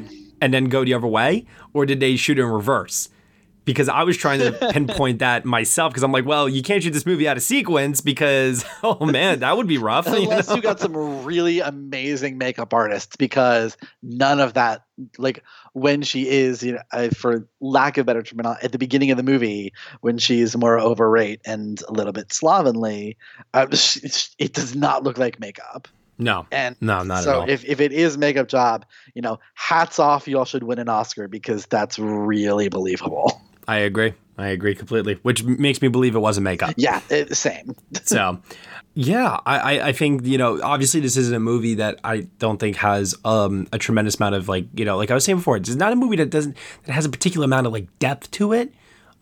and 0.42 0.52
then 0.52 0.66
go 0.66 0.84
the 0.84 0.92
other 0.92 1.06
way? 1.06 1.46
Or 1.72 1.86
did 1.86 2.00
they 2.00 2.16
shoot 2.16 2.38
in 2.38 2.44
reverse? 2.44 3.08
Because 3.66 3.88
I 3.90 4.04
was 4.04 4.16
trying 4.16 4.38
to 4.38 4.52
pinpoint 4.72 5.18
that 5.18 5.44
myself 5.44 5.92
because 5.92 6.02
I'm 6.02 6.12
like, 6.12 6.24
well, 6.24 6.48
you 6.48 6.62
can't 6.62 6.82
shoot 6.82 6.92
this 6.92 7.04
movie 7.04 7.28
out 7.28 7.36
of 7.36 7.42
sequence 7.42 8.00
because 8.00 8.64
oh 8.82 9.04
man, 9.04 9.40
that 9.40 9.56
would 9.58 9.66
be 9.66 9.76
rough. 9.76 10.06
you 10.06 10.22
Unless 10.22 10.48
know? 10.48 10.54
you 10.54 10.62
got 10.62 10.80
some 10.80 11.24
really 11.24 11.60
amazing 11.60 12.38
makeup 12.38 12.72
artists, 12.72 13.16
because 13.16 13.76
none 14.02 14.40
of 14.40 14.54
that, 14.54 14.84
like 15.18 15.44
when 15.74 16.00
she 16.00 16.28
is, 16.28 16.62
you 16.62 16.78
know, 16.92 17.10
for 17.10 17.46
lack 17.60 17.98
of 17.98 18.06
better 18.06 18.22
terminology, 18.22 18.64
at 18.64 18.72
the 18.72 18.78
beginning 18.78 19.10
of 19.10 19.18
the 19.18 19.22
movie, 19.22 19.74
when 20.00 20.16
she's 20.16 20.56
more 20.56 20.78
overweight 20.78 21.42
and 21.44 21.82
a 21.88 21.92
little 21.92 22.12
bit 22.12 22.32
slovenly, 22.32 23.18
uh, 23.52 23.66
it 23.70 24.52
does 24.54 24.74
not 24.74 25.02
look 25.02 25.18
like 25.18 25.38
makeup. 25.38 25.88
No, 26.18 26.46
And 26.50 26.76
no, 26.80 27.02
not 27.02 27.24
so 27.24 27.30
at 27.30 27.36
all. 27.36 27.46
So 27.46 27.52
if, 27.52 27.64
if 27.66 27.80
it 27.80 27.92
is 27.92 28.16
makeup 28.16 28.48
job, 28.48 28.86
you 29.14 29.20
know, 29.20 29.38
hats 29.54 29.98
off, 29.98 30.26
y'all 30.26 30.46
should 30.46 30.62
win 30.62 30.78
an 30.78 30.88
Oscar 30.88 31.28
because 31.28 31.66
that's 31.66 31.98
really 31.98 32.68
believable. 32.68 33.38
I 33.68 33.78
agree. 33.78 34.14
I 34.38 34.48
agree 34.48 34.74
completely, 34.74 35.14
which 35.22 35.42
makes 35.44 35.80
me 35.80 35.88
believe 35.88 36.14
it 36.14 36.18
wasn't 36.18 36.44
makeup. 36.44 36.74
Yeah, 36.76 37.00
it, 37.10 37.34
same. 37.36 37.74
so 38.04 38.40
yeah 38.98 39.40
I, 39.44 39.80
I- 39.88 39.92
think 39.92 40.24
you 40.24 40.38
know 40.38 40.58
obviously 40.62 41.00
this 41.00 41.18
isn't 41.18 41.34
a 41.34 41.38
movie 41.40 41.74
that 41.74 42.00
i 42.02 42.20
don't 42.38 42.56
think 42.58 42.76
has 42.76 43.14
um 43.26 43.66
a 43.70 43.76
tremendous 43.78 44.16
amount 44.18 44.36
of 44.36 44.48
like 44.48 44.64
you 44.74 44.86
know 44.86 44.96
like 44.96 45.10
i 45.10 45.14
was 45.14 45.22
saying 45.22 45.36
before 45.36 45.58
it's 45.58 45.74
not 45.74 45.92
a 45.92 45.96
movie 45.96 46.16
that 46.16 46.30
doesn't 46.30 46.56
that 46.84 46.92
has 46.92 47.04
a 47.04 47.10
particular 47.10 47.44
amount 47.44 47.66
of 47.66 47.74
like 47.74 47.86
depth 47.98 48.30
to 48.30 48.54
it 48.54 48.72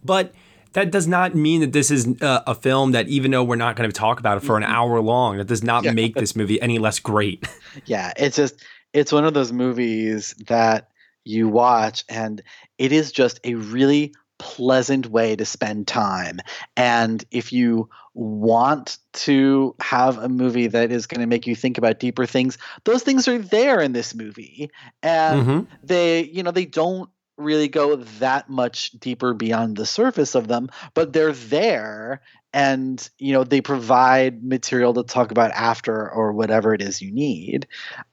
but 0.04 0.32
that 0.74 0.92
does 0.92 1.08
not 1.08 1.34
mean 1.34 1.60
that 1.60 1.72
this 1.72 1.90
is 1.90 2.06
uh, 2.22 2.42
a 2.46 2.54
film 2.54 2.92
that 2.92 3.08
even 3.08 3.32
though 3.32 3.42
we're 3.42 3.56
not 3.56 3.74
going 3.74 3.90
to 3.90 3.92
talk 3.94 4.20
about 4.20 4.36
it 4.36 4.40
for 4.44 4.56
an 4.56 4.62
hour 4.62 5.00
long 5.00 5.38
that 5.38 5.48
does 5.48 5.64
not 5.64 5.82
Yeah. 5.82 5.90
make 5.90 6.14
this 6.14 6.36
movie 6.36 6.60
any 6.62 6.78
less 6.78 7.00
great 7.00 7.44
Yeah, 7.84 8.12
it's 8.16 8.36
just 8.36 8.64
it's 8.92 9.10
one 9.10 9.24
of 9.24 9.34
those 9.34 9.50
movies 9.52 10.36
that 10.46 10.88
you 11.24 11.48
watch 11.48 12.04
and 12.08 12.40
it 12.78 12.92
is 12.92 13.10
just 13.10 13.40
a 13.42 13.54
really 13.54 14.14
pleasant 14.44 15.06
way 15.06 15.34
to 15.34 15.46
spend 15.46 15.88
time. 15.88 16.38
And 16.76 17.24
if 17.30 17.50
you 17.50 17.88
want 18.12 18.98
to 19.14 19.74
have 19.80 20.18
a 20.18 20.28
movie 20.28 20.66
that 20.68 20.92
is 20.92 21.06
going 21.06 21.22
to 21.22 21.26
make 21.26 21.46
you 21.46 21.56
think 21.56 21.78
about 21.78 21.98
deeper 21.98 22.26
things, 22.26 22.58
those 22.84 23.02
things 23.02 23.26
are 23.26 23.38
there 23.38 23.80
in 23.80 23.92
this 23.92 24.14
movie. 24.14 24.70
And 25.02 25.48
Mhm. 25.48 25.66
they, 25.82 26.24
you 26.24 26.42
know, 26.42 26.50
they 26.50 26.66
don't 26.66 27.08
really 27.38 27.68
go 27.68 27.96
that 27.96 28.50
much 28.50 28.90
deeper 28.92 29.32
beyond 29.32 29.76
the 29.76 29.86
surface 29.86 30.34
of 30.34 30.46
them, 30.46 30.68
but 30.92 31.12
they're 31.14 31.32
there 31.32 32.20
and 32.52 33.10
you 33.18 33.32
know 33.32 33.42
they 33.42 33.60
provide 33.60 34.44
material 34.44 34.94
to 34.94 35.02
talk 35.02 35.32
about 35.32 35.50
after 35.52 36.08
or 36.10 36.32
whatever 36.32 36.74
it 36.74 36.82
is 36.82 37.02
you 37.02 37.10
need. 37.12 37.66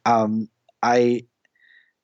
Um, 0.05 0.49
I 0.81 1.25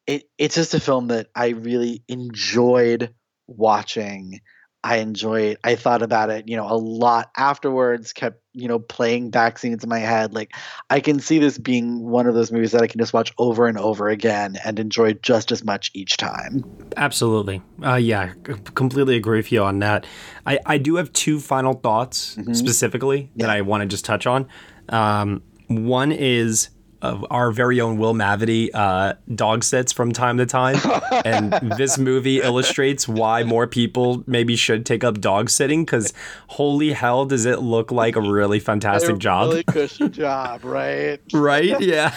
it 0.08 0.30
it's 0.38 0.56
just 0.56 0.74
a 0.74 0.80
film 0.80 1.08
that 1.08 1.28
I 1.36 1.50
really 1.50 2.04
enjoyed 2.08 3.14
watching. 3.48 4.42
I 4.84 4.98
enjoyed. 4.98 5.58
I 5.64 5.76
thought 5.76 6.02
about 6.02 6.30
it, 6.30 6.48
you 6.48 6.56
know, 6.56 6.66
a 6.66 6.78
lot 6.78 7.32
afterwards. 7.36 8.14
Kept, 8.14 8.42
you 8.54 8.68
know, 8.68 8.80
playing 8.80 9.32
back 9.32 9.58
scenes 9.58 9.84
in 9.84 9.90
my 9.90 10.00
head. 10.00 10.34
Like, 10.34 10.54
I 10.90 11.00
can 11.00 11.20
see 11.20 11.40
this 11.40 11.58
being 11.58 12.04
one 12.04 12.28
of 12.28 12.36
those 12.36 12.52
movies 12.52 12.72
that 12.72 12.82
I 12.82 12.88
can 12.88 13.00
just 13.00 13.12
watch 13.12 13.34
over 13.38 13.68
and 13.68 13.78
over 13.78 14.08
again 14.08 14.58
and 14.64 14.80
enjoy 14.80 15.14
just 15.14 15.52
as 15.52 15.64
much 15.66 15.92
each 15.94 16.16
time. 16.16 16.64
Absolutely. 16.96 17.62
Uh, 17.84 17.96
yeah, 17.96 18.32
completely 18.76 19.18
agree 19.18 19.40
with 19.40 19.52
you 19.52 19.64
on 19.64 19.80
that. 19.80 20.06
I, 20.46 20.60
I 20.66 20.78
do 20.78 20.96
have 20.96 21.12
two 21.12 21.40
final 21.40 21.74
thoughts 21.74 22.38
specifically 22.54 23.32
that 23.38 23.50
I 23.50 23.62
want 23.62 23.82
to 23.82 23.88
just 23.88 24.06
touch 24.06 24.26
on. 24.26 24.48
Um, 24.90 25.42
one 25.68 26.14
is 26.14 26.70
of 27.02 27.26
our 27.30 27.52
very 27.52 27.80
own 27.80 27.98
Will 27.98 28.14
Mavity 28.14 28.70
uh, 28.74 29.14
dog 29.34 29.64
sits 29.64 29.92
from 29.92 30.12
time 30.12 30.38
to 30.38 30.46
time. 30.46 30.78
and 31.26 31.54
this 31.78 31.98
movie 31.98 32.42
illustrates 32.42 33.08
why 33.08 33.44
more 33.44 33.68
people 33.68 34.24
maybe 34.26 34.56
should 34.56 34.86
take 34.86 35.04
up 35.04 35.20
dog 35.22 35.50
sitting 35.50 35.86
because 35.86 36.14
holy 36.48 36.94
hell, 36.94 37.26
does 37.26 37.46
it 37.46 37.62
look 37.62 37.92
like 37.92 38.16
a 38.16 38.22
really 38.22 38.60
fantastic 38.60 39.16
A 39.16 39.20
job. 39.20 39.50
Really 39.50 39.64
cushy 39.64 40.10
job, 40.24 40.64
right? 40.64 41.20
right? 41.34 41.80
Yeah. 41.88 42.14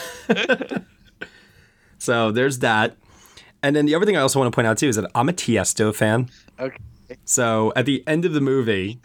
so 1.98 2.32
there's 2.32 2.60
that. 2.60 2.96
And 3.62 3.76
then 3.76 3.86
the 3.86 3.94
other 3.94 4.06
thing 4.06 4.16
I 4.16 4.20
also 4.20 4.38
want 4.40 4.50
to 4.50 4.54
point 4.54 4.66
out 4.66 4.78
too 4.78 4.88
is 4.88 4.96
that 4.96 5.10
I'm 5.14 5.28
a 5.28 5.32
Tiesto 5.32 5.94
fan. 5.94 6.30
Okay. 6.58 6.76
So 7.24 7.72
at 7.76 7.86
the 7.86 8.02
end 8.06 8.24
of 8.24 8.32
the 8.32 8.40
movie, 8.40 9.00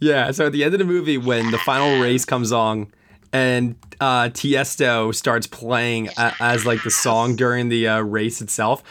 yeah, 0.00 0.30
so 0.32 0.46
at 0.46 0.52
the 0.52 0.64
end 0.64 0.74
of 0.74 0.78
the 0.78 0.84
movie 0.84 1.16
when 1.16 1.50
the 1.50 1.58
final 1.58 2.00
race 2.00 2.24
comes 2.24 2.52
on 2.52 2.92
and 3.34 3.74
uh, 4.00 4.28
Tiesto 4.30 5.14
starts 5.14 5.46
playing 5.48 6.08
a- 6.16 6.34
as 6.40 6.64
like 6.64 6.82
the 6.84 6.90
song 6.90 7.34
during 7.36 7.68
the 7.68 7.88
uh, 7.88 8.00
race 8.00 8.40
itself. 8.40 8.82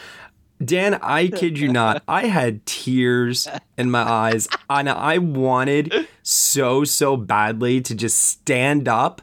Dan, 0.64 0.94
I 1.02 1.28
kid 1.28 1.58
you 1.58 1.68
not, 1.72 2.02
I 2.06 2.26
had 2.26 2.64
tears 2.64 3.48
in 3.76 3.90
my 3.90 4.02
eyes 4.02 4.46
and 4.70 4.88
I 4.88 5.18
wanted 5.18 6.06
so, 6.22 6.84
so 6.84 7.16
badly 7.16 7.80
to 7.80 7.94
just 7.94 8.20
stand 8.20 8.86
up 8.86 9.20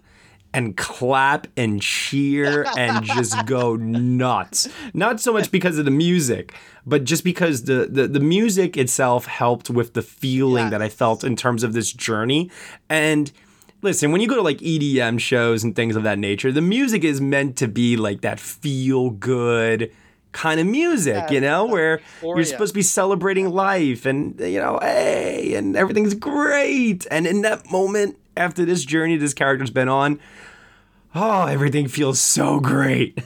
and 0.54 0.76
clap 0.76 1.48
and 1.56 1.82
cheer 1.82 2.66
and 2.78 3.06
just 3.06 3.46
go 3.46 3.76
nuts. 3.78 4.68
Not 4.94 5.22
so 5.22 5.32
much 5.32 5.52
because 5.52 5.78
of 5.78 5.86
the 5.86 5.92
music, 5.92 6.54
but 6.86 7.06
just 7.06 7.24
because 7.24 7.64
the 7.64 7.88
the, 7.90 8.08
the 8.08 8.20
music 8.20 8.76
itself 8.76 9.28
helped 9.28 9.70
with 9.70 9.94
the 9.94 10.02
feeling 10.02 10.70
that 10.72 10.82
I 10.82 10.90
felt 10.90 11.24
in 11.24 11.36
terms 11.38 11.64
of 11.64 11.72
this 11.72 11.94
journey. 11.94 12.52
And 12.90 13.32
listen, 13.82 14.12
when 14.12 14.22
you 14.22 14.28
go 14.28 14.36
to 14.36 14.42
like 14.42 14.58
EDM 14.60 15.20
shows 15.20 15.64
and 15.64 15.76
things 15.76 15.96
of 15.96 16.04
that 16.04 16.20
nature, 16.20 16.52
the 16.52 16.62
music 16.62 17.04
is 17.04 17.20
meant 17.22 17.58
to 17.58 17.68
be 17.68 17.98
like 17.98 18.22
that 18.22 18.40
feel 18.40 19.10
good 19.12 19.92
kind 20.32 20.60
of 20.60 20.68
music, 20.68 21.30
you 21.30 21.42
know, 21.42 21.66
where 21.66 22.00
you're 22.22 22.44
supposed 22.46 22.72
to 22.72 22.78
be 22.78 22.82
celebrating 22.82 23.50
life 23.50 24.06
and 24.06 24.40
you 24.40 24.60
know, 24.60 24.80
hey, 24.82 25.56
and 25.56 25.76
everything's 25.76 26.14
great. 26.14 27.06
And 27.12 27.28
in 27.28 27.42
that 27.42 27.70
moment 27.70 28.18
after 28.38 28.64
this 28.66 28.86
journey 28.86 29.18
this 29.18 29.34
character's 29.34 29.72
been 29.72 29.90
on, 29.90 30.20
oh, 31.14 31.48
everything 31.48 31.88
feels 31.88 32.20
so 32.20 32.60
great. 32.60 33.20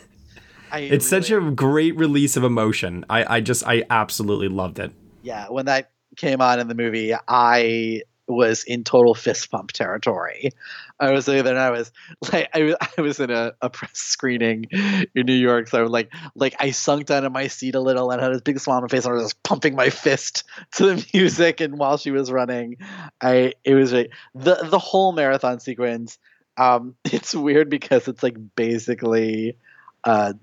I 0.71 0.79
It's 0.79 1.07
such 1.07 1.31
a 1.31 1.39
great 1.39 1.95
release 1.95 2.35
of 2.35 2.43
emotion. 2.43 3.05
I, 3.09 3.37
I 3.37 3.41
just 3.41 3.65
I 3.67 3.85
absolutely 3.89 4.49
loved 4.49 4.79
it. 4.79 4.91
yeah, 5.21 5.47
when 5.49 5.65
that 5.67 5.91
came 6.17 6.41
on 6.41 6.59
in 6.59 6.67
the 6.67 6.75
movie, 6.75 7.13
I 7.27 8.01
was 8.27 8.63
in 8.63 8.83
total 8.83 9.13
fist 9.13 9.51
pump 9.51 9.71
territory. 9.71 10.51
I 10.99 11.11
was 11.11 11.25
there 11.25 11.45
and 11.45 11.59
I 11.59 11.71
was 11.71 11.91
like, 12.31 12.49
I, 12.53 12.63
was- 12.63 12.75
I 12.97 13.01
was 13.01 13.19
in 13.19 13.29
a, 13.31 13.53
a 13.61 13.69
press 13.69 13.97
screening 13.97 14.65
in 14.71 15.25
New 15.25 15.33
York, 15.33 15.67
so 15.67 15.79
I 15.79 15.81
was 15.81 15.91
like, 15.91 16.11
like 16.35 16.55
I 16.59 16.71
sunk 16.71 17.05
down 17.05 17.25
in 17.25 17.31
my 17.31 17.47
seat 17.47 17.75
a 17.75 17.79
little 17.79 18.11
and 18.11 18.21
had 18.21 18.33
this 18.33 18.41
big 18.41 18.59
smile 18.59 18.77
on 18.77 18.83
my 18.83 18.87
face, 18.87 19.05
and 19.05 19.11
I 19.11 19.15
was 19.15 19.25
just 19.25 19.43
pumping 19.43 19.75
my 19.75 19.89
fist 19.89 20.43
to 20.73 20.95
the 20.95 21.07
music. 21.13 21.61
And 21.61 21.77
while 21.77 21.97
she 21.97 22.11
was 22.11 22.31
running, 22.31 22.77
I 23.21 23.53
it 23.63 23.75
was 23.75 23.93
like 23.93 24.11
the 24.33 24.55
the 24.69 24.79
whole 24.79 25.11
marathon 25.11 25.59
sequence. 25.59 26.17
Um, 26.57 26.95
it's 27.05 27.35
weird 27.35 27.69
because 27.69 28.07
it's 28.07 28.23
like 28.23 28.37
basically, 28.55 29.57
uh, 30.03 30.33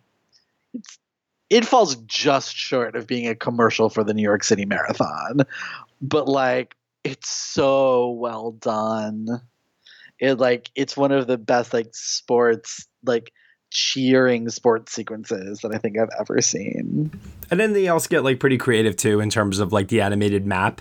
it's 0.74 0.98
it 1.50 1.66
falls 1.66 1.96
just 2.06 2.56
short 2.56 2.96
of 2.96 3.06
being 3.06 3.28
a 3.28 3.34
commercial 3.34 3.90
for 3.90 4.04
the 4.04 4.14
New 4.14 4.22
York 4.22 4.42
City 4.42 4.64
Marathon, 4.64 5.40
but 6.00 6.26
like 6.26 6.74
it's 7.04 7.28
so 7.28 8.10
well 8.10 8.52
done. 8.52 9.26
It 10.18 10.34
like 10.34 10.70
it's 10.74 10.96
one 10.96 11.12
of 11.12 11.26
the 11.26 11.38
best 11.38 11.72
like 11.74 11.88
sports 11.94 12.86
like 13.04 13.32
cheering 13.70 14.48
sports 14.50 14.92
sequences 14.92 15.60
that 15.62 15.74
I 15.74 15.78
think 15.78 15.98
I've 15.98 16.10
ever 16.20 16.40
seen. 16.40 17.10
And 17.50 17.58
then 17.58 17.72
they 17.72 17.88
also 17.88 18.08
get 18.08 18.22
like 18.22 18.38
pretty 18.38 18.58
creative 18.58 18.96
too 18.96 19.18
in 19.20 19.30
terms 19.30 19.58
of 19.58 19.72
like 19.72 19.88
the 19.88 20.00
animated 20.02 20.46
map. 20.46 20.80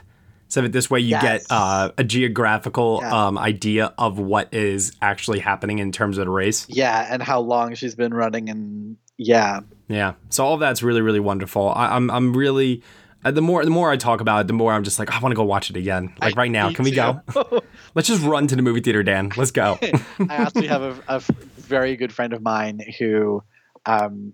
So 0.49 0.61
that 0.61 0.73
this 0.73 0.89
way 0.89 0.99
you 0.99 1.11
Yes. 1.11 1.21
get 1.21 1.41
uh, 1.49 1.91
a 1.97 2.03
geographical 2.03 2.99
Yeah. 3.01 3.27
um, 3.27 3.37
idea 3.37 3.93
of 3.97 4.19
what 4.19 4.53
is 4.53 4.91
actually 5.01 5.39
happening 5.39 5.79
in 5.79 5.93
terms 5.93 6.17
of 6.17 6.25
the 6.25 6.31
race. 6.31 6.65
Yeah, 6.67 7.07
and 7.09 7.23
how 7.23 7.39
long 7.39 7.73
she's 7.75 7.95
been 7.95 8.13
running 8.13 8.49
and 8.49 8.97
yeah. 9.17 9.61
Yeah. 9.87 10.13
So 10.29 10.43
all 10.45 10.55
of 10.55 10.59
that's 10.59 10.83
really, 10.83 10.99
really 11.01 11.21
wonderful. 11.21 11.69
I, 11.69 11.95
I'm 11.95 12.11
I'm 12.11 12.33
really 12.35 12.83
uh, 13.23 13.31
the 13.31 13.41
more 13.41 13.63
the 13.63 13.71
more 13.71 13.91
I 13.91 13.97
talk 13.97 14.21
about 14.21 14.41
it, 14.41 14.47
the 14.47 14.53
more 14.53 14.73
I'm 14.73 14.83
just 14.83 14.99
like 14.99 15.11
I 15.11 15.19
want 15.19 15.31
to 15.31 15.35
go 15.35 15.43
watch 15.43 15.69
it 15.69 15.75
again. 15.75 16.13
Like 16.19 16.35
right 16.35 16.51
now, 16.51 16.71
can 16.71 16.83
we 16.83 16.91
go? 16.91 17.21
Let's 17.95 18.07
just 18.07 18.23
run 18.23 18.47
to 18.47 18.55
the 18.55 18.61
movie 18.61 18.81
theater, 18.81 19.03
Dan. 19.03 19.31
Let's 19.35 19.51
go. 19.51 19.77
I 19.81 20.01
actually 20.29 20.67
have 20.67 20.81
a, 20.81 21.03
a 21.07 21.19
very 21.57 21.95
good 21.95 22.13
friend 22.13 22.33
of 22.33 22.41
mine 22.41 22.81
who, 22.97 23.43
um, 23.85 24.33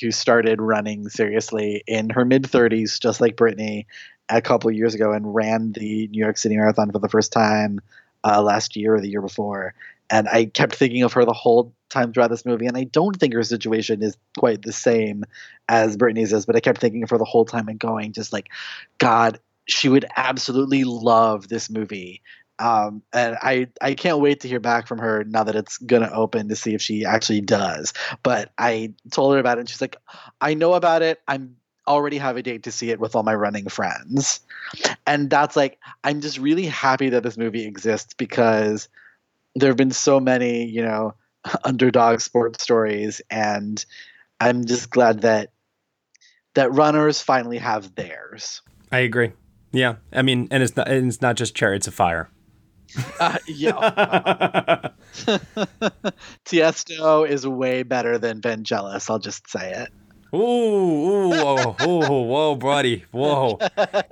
who 0.00 0.10
started 0.10 0.60
running 0.60 1.08
seriously 1.08 1.82
in 1.86 2.10
her 2.10 2.24
mid 2.24 2.44
30s, 2.44 3.00
just 3.00 3.20
like 3.20 3.36
Brittany, 3.36 3.86
a 4.28 4.40
couple 4.40 4.70
of 4.70 4.76
years 4.76 4.94
ago, 4.94 5.12
and 5.12 5.34
ran 5.34 5.72
the 5.72 6.08
New 6.08 6.18
York 6.18 6.38
City 6.38 6.56
Marathon 6.56 6.90
for 6.90 6.98
the 6.98 7.08
first 7.08 7.32
time 7.32 7.80
uh, 8.24 8.42
last 8.42 8.76
year 8.76 8.94
or 8.94 9.00
the 9.00 9.08
year 9.08 9.22
before. 9.22 9.74
And 10.12 10.28
I 10.28 10.44
kept 10.44 10.76
thinking 10.76 11.02
of 11.02 11.12
her 11.14 11.24
the 11.24 11.32
whole 11.32 11.74
time 11.88 12.12
throughout 12.12 12.30
this 12.30 12.46
movie, 12.46 12.66
and 12.66 12.76
I 12.76 12.84
don't 12.84 13.18
think 13.18 13.34
her 13.34 13.42
situation 13.42 14.02
is 14.02 14.16
quite 14.38 14.62
the 14.62 14.72
same 14.72 15.24
as 15.68 15.96
Brittany's 15.96 16.32
is, 16.32 16.46
but 16.46 16.54
I 16.54 16.60
kept 16.60 16.80
thinking 16.80 17.02
of 17.02 17.10
her 17.10 17.18
the 17.18 17.24
whole 17.24 17.44
time 17.44 17.66
and 17.66 17.78
going, 17.78 18.12
just 18.12 18.32
like, 18.32 18.48
God, 18.98 19.40
she 19.66 19.88
would 19.88 20.04
absolutely 20.16 20.84
love 20.84 21.48
this 21.48 21.68
movie 21.70 22.22
um, 22.58 23.02
and 23.12 23.36
I 23.42 23.68
I 23.80 23.94
can't 23.94 24.20
wait 24.20 24.40
to 24.40 24.48
hear 24.48 24.60
back 24.60 24.86
from 24.86 24.98
her 24.98 25.24
now 25.24 25.42
that 25.42 25.56
it's 25.56 25.78
gonna 25.78 26.10
open 26.12 26.48
to 26.48 26.54
see 26.54 26.74
if 26.74 26.82
she 26.82 27.04
actually 27.04 27.40
does. 27.40 27.92
But 28.22 28.52
I 28.56 28.92
told 29.10 29.34
her 29.34 29.40
about 29.40 29.58
it, 29.58 29.60
and 29.62 29.68
she's 29.68 29.80
like, 29.80 29.96
"I 30.40 30.54
know 30.54 30.74
about 30.74 31.02
it. 31.02 31.20
I'm 31.26 31.56
already 31.88 32.18
have 32.18 32.36
a 32.36 32.42
date 32.42 32.62
to 32.64 32.72
see 32.72 32.90
it 32.90 33.00
with 33.00 33.16
all 33.16 33.22
my 33.22 33.34
running 33.34 33.68
friends. 33.68 34.40
And 35.06 35.28
that's 35.28 35.56
like, 35.56 35.78
I'm 36.04 36.20
just 36.20 36.38
really 36.38 36.66
happy 36.66 37.08
that 37.08 37.24
this 37.24 37.36
movie 37.36 37.66
exists 37.66 38.14
because 38.14 38.88
there 39.54 39.70
have 39.70 39.76
been 39.76 39.90
so 39.90 40.20
many, 40.20 40.64
you 40.66 40.82
know, 40.82 41.14
underdog 41.64 42.20
sports 42.20 42.62
stories. 42.62 43.20
And 43.30 43.84
I'm 44.40 44.64
just 44.64 44.90
glad 44.90 45.22
that 45.22 45.50
that 46.54 46.72
runners 46.72 47.20
finally 47.20 47.58
have 47.58 47.94
theirs. 47.94 48.62
I 48.90 49.00
agree. 49.00 49.32
Yeah, 49.72 49.96
I 50.12 50.22
mean, 50.22 50.48
and 50.50 50.62
it's 50.62 50.76
not 50.76 50.88
and 50.88 51.08
it's 51.08 51.22
not 51.22 51.36
just 51.36 51.54
chariots 51.54 51.86
of 51.88 51.94
fire. 51.94 52.28
Uh, 53.18 53.38
yeah. 53.46 54.90
Tiesto 56.44 57.28
is 57.28 57.46
way 57.46 57.82
better 57.82 58.18
than 58.18 58.40
Vangelis. 58.40 59.08
I'll 59.08 59.18
just 59.18 59.48
say 59.48 59.72
it. 59.72 59.88
Ooh, 60.34 60.38
ooh, 60.38 61.28
whoa, 61.28 61.76
whoa, 61.78 62.22
whoa, 62.22 62.54
buddy, 62.54 63.04
whoa! 63.10 63.58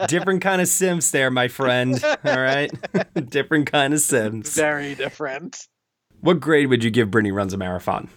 Different 0.06 0.42
kind 0.42 0.60
of 0.60 0.68
Sims 0.68 1.10
there, 1.12 1.30
my 1.30 1.48
friend. 1.48 2.02
All 2.04 2.40
right, 2.40 2.70
different 3.30 3.70
kind 3.72 3.94
of 3.94 4.00
Sims. 4.00 4.54
Very 4.54 4.94
different. 4.94 5.66
What 6.20 6.38
grade 6.38 6.68
would 6.68 6.84
you 6.84 6.90
give 6.90 7.10
Brittany 7.10 7.32
Runs 7.32 7.54
a 7.54 7.56
Marathon? 7.56 8.10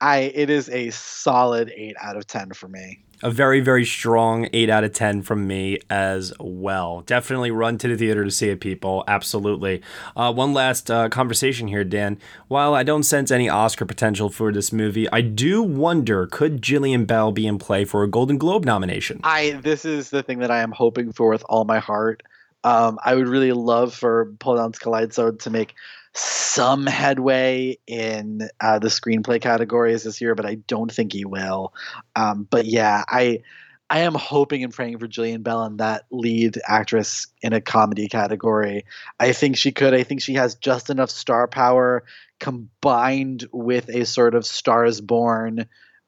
I 0.00 0.32
it 0.34 0.48
is 0.48 0.68
a 0.68 0.90
solid 0.90 1.72
eight 1.76 1.96
out 2.00 2.16
of 2.16 2.26
ten 2.26 2.52
for 2.52 2.68
me. 2.68 3.02
A 3.22 3.30
very, 3.30 3.60
very 3.60 3.84
strong 3.84 4.48
8 4.52 4.70
out 4.70 4.84
of 4.84 4.92
10 4.92 5.22
from 5.22 5.46
me 5.46 5.78
as 5.90 6.32
well. 6.40 7.02
Definitely 7.02 7.50
run 7.50 7.76
to 7.78 7.88
the 7.88 7.96
theater 7.96 8.24
to 8.24 8.30
see 8.30 8.48
it, 8.48 8.60
people. 8.60 9.04
Absolutely. 9.06 9.82
Uh, 10.16 10.32
one 10.32 10.54
last 10.54 10.90
uh, 10.90 11.08
conversation 11.10 11.68
here, 11.68 11.84
Dan. 11.84 12.18
While 12.48 12.74
I 12.74 12.82
don't 12.82 13.02
sense 13.02 13.30
any 13.30 13.48
Oscar 13.48 13.84
potential 13.84 14.30
for 14.30 14.52
this 14.52 14.72
movie, 14.72 15.06
I 15.10 15.20
do 15.20 15.62
wonder 15.62 16.26
could 16.26 16.62
Jillian 16.62 17.06
Bell 17.06 17.30
be 17.30 17.46
in 17.46 17.58
play 17.58 17.84
for 17.84 18.02
a 18.02 18.08
Golden 18.08 18.38
Globe 18.38 18.64
nomination? 18.64 19.20
I 19.22 19.60
this 19.62 19.84
is 19.84 20.10
the 20.10 20.22
thing 20.22 20.38
that 20.38 20.50
I 20.50 20.60
am 20.60 20.72
hoping 20.72 21.12
for 21.12 21.28
with 21.28 21.44
all 21.48 21.64
my 21.64 21.78
heart. 21.78 22.22
Um, 22.64 22.98
I 23.04 23.14
would 23.14 23.28
really 23.28 23.52
love 23.52 23.94
for 23.94 24.32
Paul 24.38 24.56
Downs 24.56 24.78
Colaizzo 24.78 25.38
to 25.38 25.50
make 25.50 25.74
some 26.12 26.86
headway 26.86 27.78
in 27.86 28.48
uh, 28.60 28.78
the 28.78 28.88
screenplay 28.88 29.40
categories 29.40 30.02
this 30.02 30.20
year, 30.20 30.34
but 30.34 30.46
I 30.46 30.56
don't 30.56 30.92
think 30.92 31.12
he 31.12 31.24
will. 31.24 31.72
Um, 32.16 32.46
but 32.50 32.66
yeah, 32.66 33.04
I 33.08 33.40
I 33.88 34.00
am 34.00 34.14
hoping 34.14 34.62
and 34.62 34.72
praying 34.72 34.98
for 34.98 35.08
Jillian 35.08 35.42
Bell 35.42 35.64
in 35.64 35.78
that 35.78 36.04
lead 36.10 36.60
actress 36.66 37.26
in 37.42 37.52
a 37.52 37.60
comedy 37.60 38.08
category. 38.08 38.84
I 39.18 39.32
think 39.32 39.56
she 39.56 39.72
could. 39.72 39.94
I 39.94 40.04
think 40.04 40.22
she 40.22 40.34
has 40.34 40.54
just 40.54 40.90
enough 40.90 41.10
star 41.10 41.48
power 41.48 42.04
combined 42.38 43.46
with 43.52 43.88
a 43.88 44.06
sort 44.06 44.36
of 44.36 44.46
Stars 44.46 45.00
Born, 45.00 45.66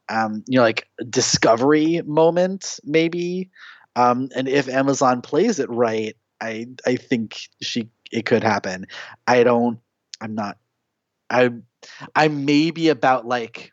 um, 0.08 0.44
you 0.46 0.58
know, 0.58 0.62
like 0.62 0.86
discovery 1.10 2.02
moment 2.02 2.78
maybe. 2.84 3.50
Um, 3.96 4.28
and 4.34 4.48
if 4.48 4.68
Amazon 4.68 5.20
plays 5.20 5.58
it 5.58 5.68
right, 5.68 6.16
I 6.40 6.68
I 6.86 6.96
think 6.96 7.48
she 7.60 7.90
it 8.12 8.26
could 8.26 8.44
happen. 8.44 8.86
I 9.26 9.42
don't 9.42 9.80
I'm 10.22 10.34
not 10.34 10.58
I'm 11.28 11.64
I 12.14 12.28
may 12.28 12.70
be 12.70 12.88
about 12.88 13.26
like 13.26 13.72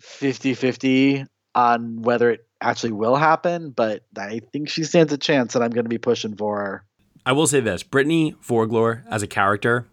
50-50 0.00 1.26
on 1.54 2.02
whether 2.02 2.30
it 2.30 2.46
actually 2.60 2.92
will 2.92 3.16
happen, 3.16 3.70
but 3.70 4.04
I 4.16 4.40
think 4.52 4.68
she 4.68 4.84
stands 4.84 5.12
a 5.12 5.18
chance 5.18 5.54
and 5.54 5.64
I'm 5.64 5.70
going 5.70 5.84
to 5.84 5.90
be 5.90 5.98
pushing 5.98 6.36
for 6.36 6.58
her. 6.58 6.84
I 7.26 7.32
will 7.32 7.46
say 7.46 7.60
this 7.60 7.82
Brittany 7.82 8.34
Forgler 8.42 9.02
as 9.08 9.22
a 9.22 9.26
character 9.26 9.86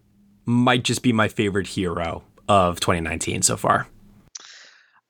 might 0.46 0.84
just 0.84 1.02
be 1.02 1.14
my 1.14 1.28
favorite 1.28 1.68
hero 1.68 2.24
of 2.48 2.80
2019 2.80 3.42
so 3.42 3.56
far. 3.58 3.88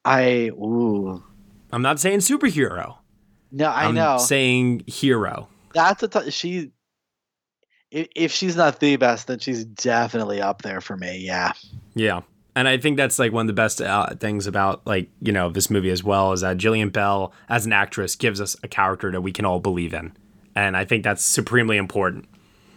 I, 0.06 0.50
ooh. 0.54 1.24
I'm 1.72 1.82
not 1.82 2.00
saying 2.00 2.20
superhero. 2.20 2.98
No, 3.52 3.66
I 3.70 3.86
I'm 3.86 3.96
know. 3.96 4.18
saying 4.18 4.84
hero. 4.88 5.48
That's 5.74 6.04
a 6.04 6.08
t- 6.08 6.32
she. 6.32 6.72
If, 7.92 8.08
if 8.16 8.32
she's 8.32 8.56
not 8.56 8.80
the 8.80 8.96
best, 8.96 9.28
then 9.28 9.40
she's 9.40 9.66
definitely 9.66 10.42
up 10.42 10.62
there 10.62 10.82
for 10.82 10.98
me. 10.98 11.18
Yeah. 11.20 11.54
Yeah. 11.94 12.22
And 12.56 12.68
I 12.68 12.78
think 12.78 12.98
that's 12.98 13.20
like 13.20 13.32
one 13.32 13.44
of 13.44 13.48
the 13.48 13.54
best 13.54 13.82
uh, 13.82 14.08
things 14.16 14.48
about 14.48 14.86
like, 14.86 15.10
you 15.22 15.32
know, 15.32 15.50
this 15.50 15.70
movie 15.70 15.90
as 15.90 16.04
well 16.04 16.34
is 16.34 16.42
that 16.42 16.58
Jillian 16.58 16.92
Bell 16.92 17.34
as 17.48 17.66
an 17.66 17.74
actress 17.74 18.16
gives 18.16 18.42
us 18.42 18.56
a 18.64 18.68
character 18.68 19.12
that 19.12 19.22
we 19.22 19.32
can 19.32 19.46
all 19.46 19.60
believe 19.60 19.94
in. 19.94 20.14
And 20.56 20.76
I 20.76 20.84
think 20.84 21.04
that's 21.04 21.24
supremely 21.24 21.78
important. 21.78 22.26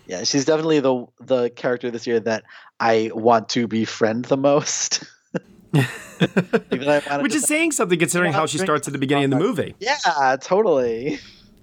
Yeah, 0.06 0.24
she's 0.24 0.44
definitely 0.44 0.80
the 0.80 1.06
the 1.20 1.50
character 1.50 1.90
this 1.90 2.06
year 2.06 2.20
that 2.20 2.44
I 2.78 3.10
want 3.14 3.48
to 3.50 3.66
befriend 3.66 4.26
the 4.26 4.36
most. 4.36 5.02
Which 5.70 7.34
is 7.34 7.44
saying 7.44 7.72
something 7.72 7.98
considering 7.98 8.32
how 8.32 8.46
she 8.46 8.58
starts 8.58 8.86
at 8.86 8.92
the 8.92 8.98
beginning 8.98 9.24
of 9.24 9.30
the 9.30 9.38
movie. 9.38 9.74
Yeah, 9.80 10.36
totally. 10.40 11.18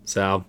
So, 0.05 0.43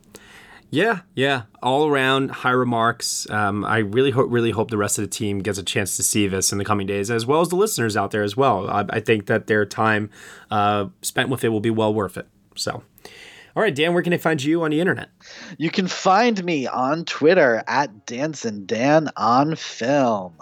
yeah, 0.73 1.01
yeah, 1.15 1.43
all 1.63 1.87
around 1.87 2.31
high 2.31 2.51
remarks. 2.53 3.29
Um, 3.29 3.63
I 3.63 3.79
really 3.79 4.11
hope, 4.11 4.29
really 4.31 4.53
hope 4.53 4.71
the 4.71 4.79
rest 4.79 4.97
of 4.99 5.05
the 5.05 5.11
team 5.11 5.41
gets 5.41 5.59
a 5.59 5.63
chance 5.63 5.99
to 5.99 6.03
see 6.03 6.27
this 6.27 6.51
in 6.51 6.57
the 6.57 6.65
coming 6.65 6.87
days, 6.87 7.11
as 7.11 7.27
well 7.27 7.43
as 7.43 7.51
the 7.51 7.57
listeners 7.57 7.95
out 7.95 8.11
there 8.11 8.23
as 8.23 8.39
well. 8.39 8.71
I, 8.71 8.87
I 8.89 9.01
think 9.01 9.27
that 9.27 9.49
their 9.49 9.67
time 9.67 10.09
uh, 10.51 10.87
spent 11.03 11.29
with 11.29 11.45
it 11.45 11.51
will 11.51 11.61
be 11.61 11.69
well 11.69 11.93
worth 11.93 12.17
it. 12.17 12.27
So, 12.57 12.83
all 13.55 13.63
right, 13.63 13.75
Dan, 13.75 13.93
where 13.93 14.03
can 14.03 14.15
I 14.15 14.17
find 14.17 14.43
you 14.43 14.63
on 14.63 14.71
the 14.71 14.81
internet? 14.81 15.11
You 15.59 15.71
can 15.71 15.89
find 15.89 16.43
me 16.43 16.67
on 16.67 17.05
Twitter 17.05 17.63
at 17.67 18.07
Dancing 18.07 18.65
Dan 18.65 19.11
on 19.15 19.57
Film. 19.57 20.39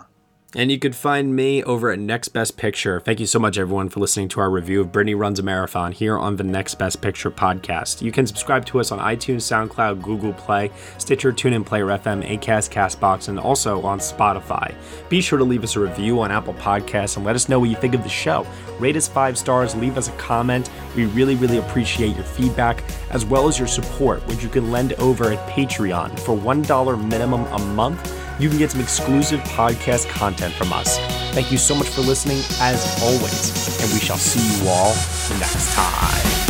And 0.56 0.72
you 0.72 0.80
could 0.80 0.96
find 0.96 1.36
me 1.36 1.62
over 1.62 1.92
at 1.92 2.00
Next 2.00 2.28
Best 2.28 2.56
Picture. 2.56 2.98
Thank 2.98 3.20
you 3.20 3.26
so 3.26 3.38
much, 3.38 3.56
everyone, 3.56 3.88
for 3.88 4.00
listening 4.00 4.28
to 4.30 4.40
our 4.40 4.50
review 4.50 4.80
of 4.80 4.90
Brittany 4.90 5.14
Runs 5.14 5.38
a 5.38 5.44
Marathon 5.44 5.92
here 5.92 6.18
on 6.18 6.34
the 6.34 6.42
Next 6.42 6.74
Best 6.74 7.00
Picture 7.00 7.30
podcast. 7.30 8.02
You 8.02 8.10
can 8.10 8.26
subscribe 8.26 8.66
to 8.66 8.80
us 8.80 8.90
on 8.90 8.98
iTunes, 8.98 9.42
SoundCloud, 9.42 10.02
Google 10.02 10.32
Play, 10.32 10.72
Stitcher, 10.98 11.32
TuneIn, 11.32 11.64
Player 11.64 11.86
FM, 11.86 12.26
Acast, 12.28 12.72
Castbox, 12.72 13.28
and 13.28 13.38
also 13.38 13.80
on 13.82 14.00
Spotify. 14.00 14.74
Be 15.08 15.20
sure 15.20 15.38
to 15.38 15.44
leave 15.44 15.62
us 15.62 15.76
a 15.76 15.80
review 15.80 16.20
on 16.20 16.32
Apple 16.32 16.54
Podcasts 16.54 17.16
and 17.16 17.24
let 17.24 17.36
us 17.36 17.48
know 17.48 17.60
what 17.60 17.70
you 17.70 17.76
think 17.76 17.94
of 17.94 18.02
the 18.02 18.08
show. 18.08 18.44
Rate 18.80 18.96
us 18.96 19.06
five 19.06 19.38
stars, 19.38 19.76
leave 19.76 19.96
us 19.96 20.08
a 20.08 20.12
comment. 20.12 20.68
We 20.96 21.06
really, 21.06 21.36
really 21.36 21.58
appreciate 21.58 22.16
your 22.16 22.24
feedback 22.24 22.82
as 23.10 23.24
well 23.24 23.46
as 23.46 23.56
your 23.56 23.68
support, 23.68 24.26
which 24.26 24.42
you 24.42 24.48
can 24.48 24.72
lend 24.72 24.94
over 24.94 25.30
at 25.30 25.48
Patreon 25.48 26.18
for 26.18 26.36
$1 26.36 27.08
minimum 27.08 27.44
a 27.44 27.58
month 27.66 28.29
you 28.42 28.48
can 28.48 28.58
get 28.58 28.70
some 28.70 28.80
exclusive 28.80 29.40
podcast 29.40 30.08
content 30.08 30.54
from 30.54 30.72
us. 30.72 30.98
Thank 31.32 31.52
you 31.52 31.58
so 31.58 31.74
much 31.74 31.88
for 31.88 32.00
listening, 32.00 32.38
as 32.60 33.02
always, 33.02 33.82
and 33.82 33.92
we 33.92 34.00
shall 34.00 34.18
see 34.18 34.62
you 34.62 34.68
all 34.68 34.94
next 35.38 35.74
time. 35.74 36.49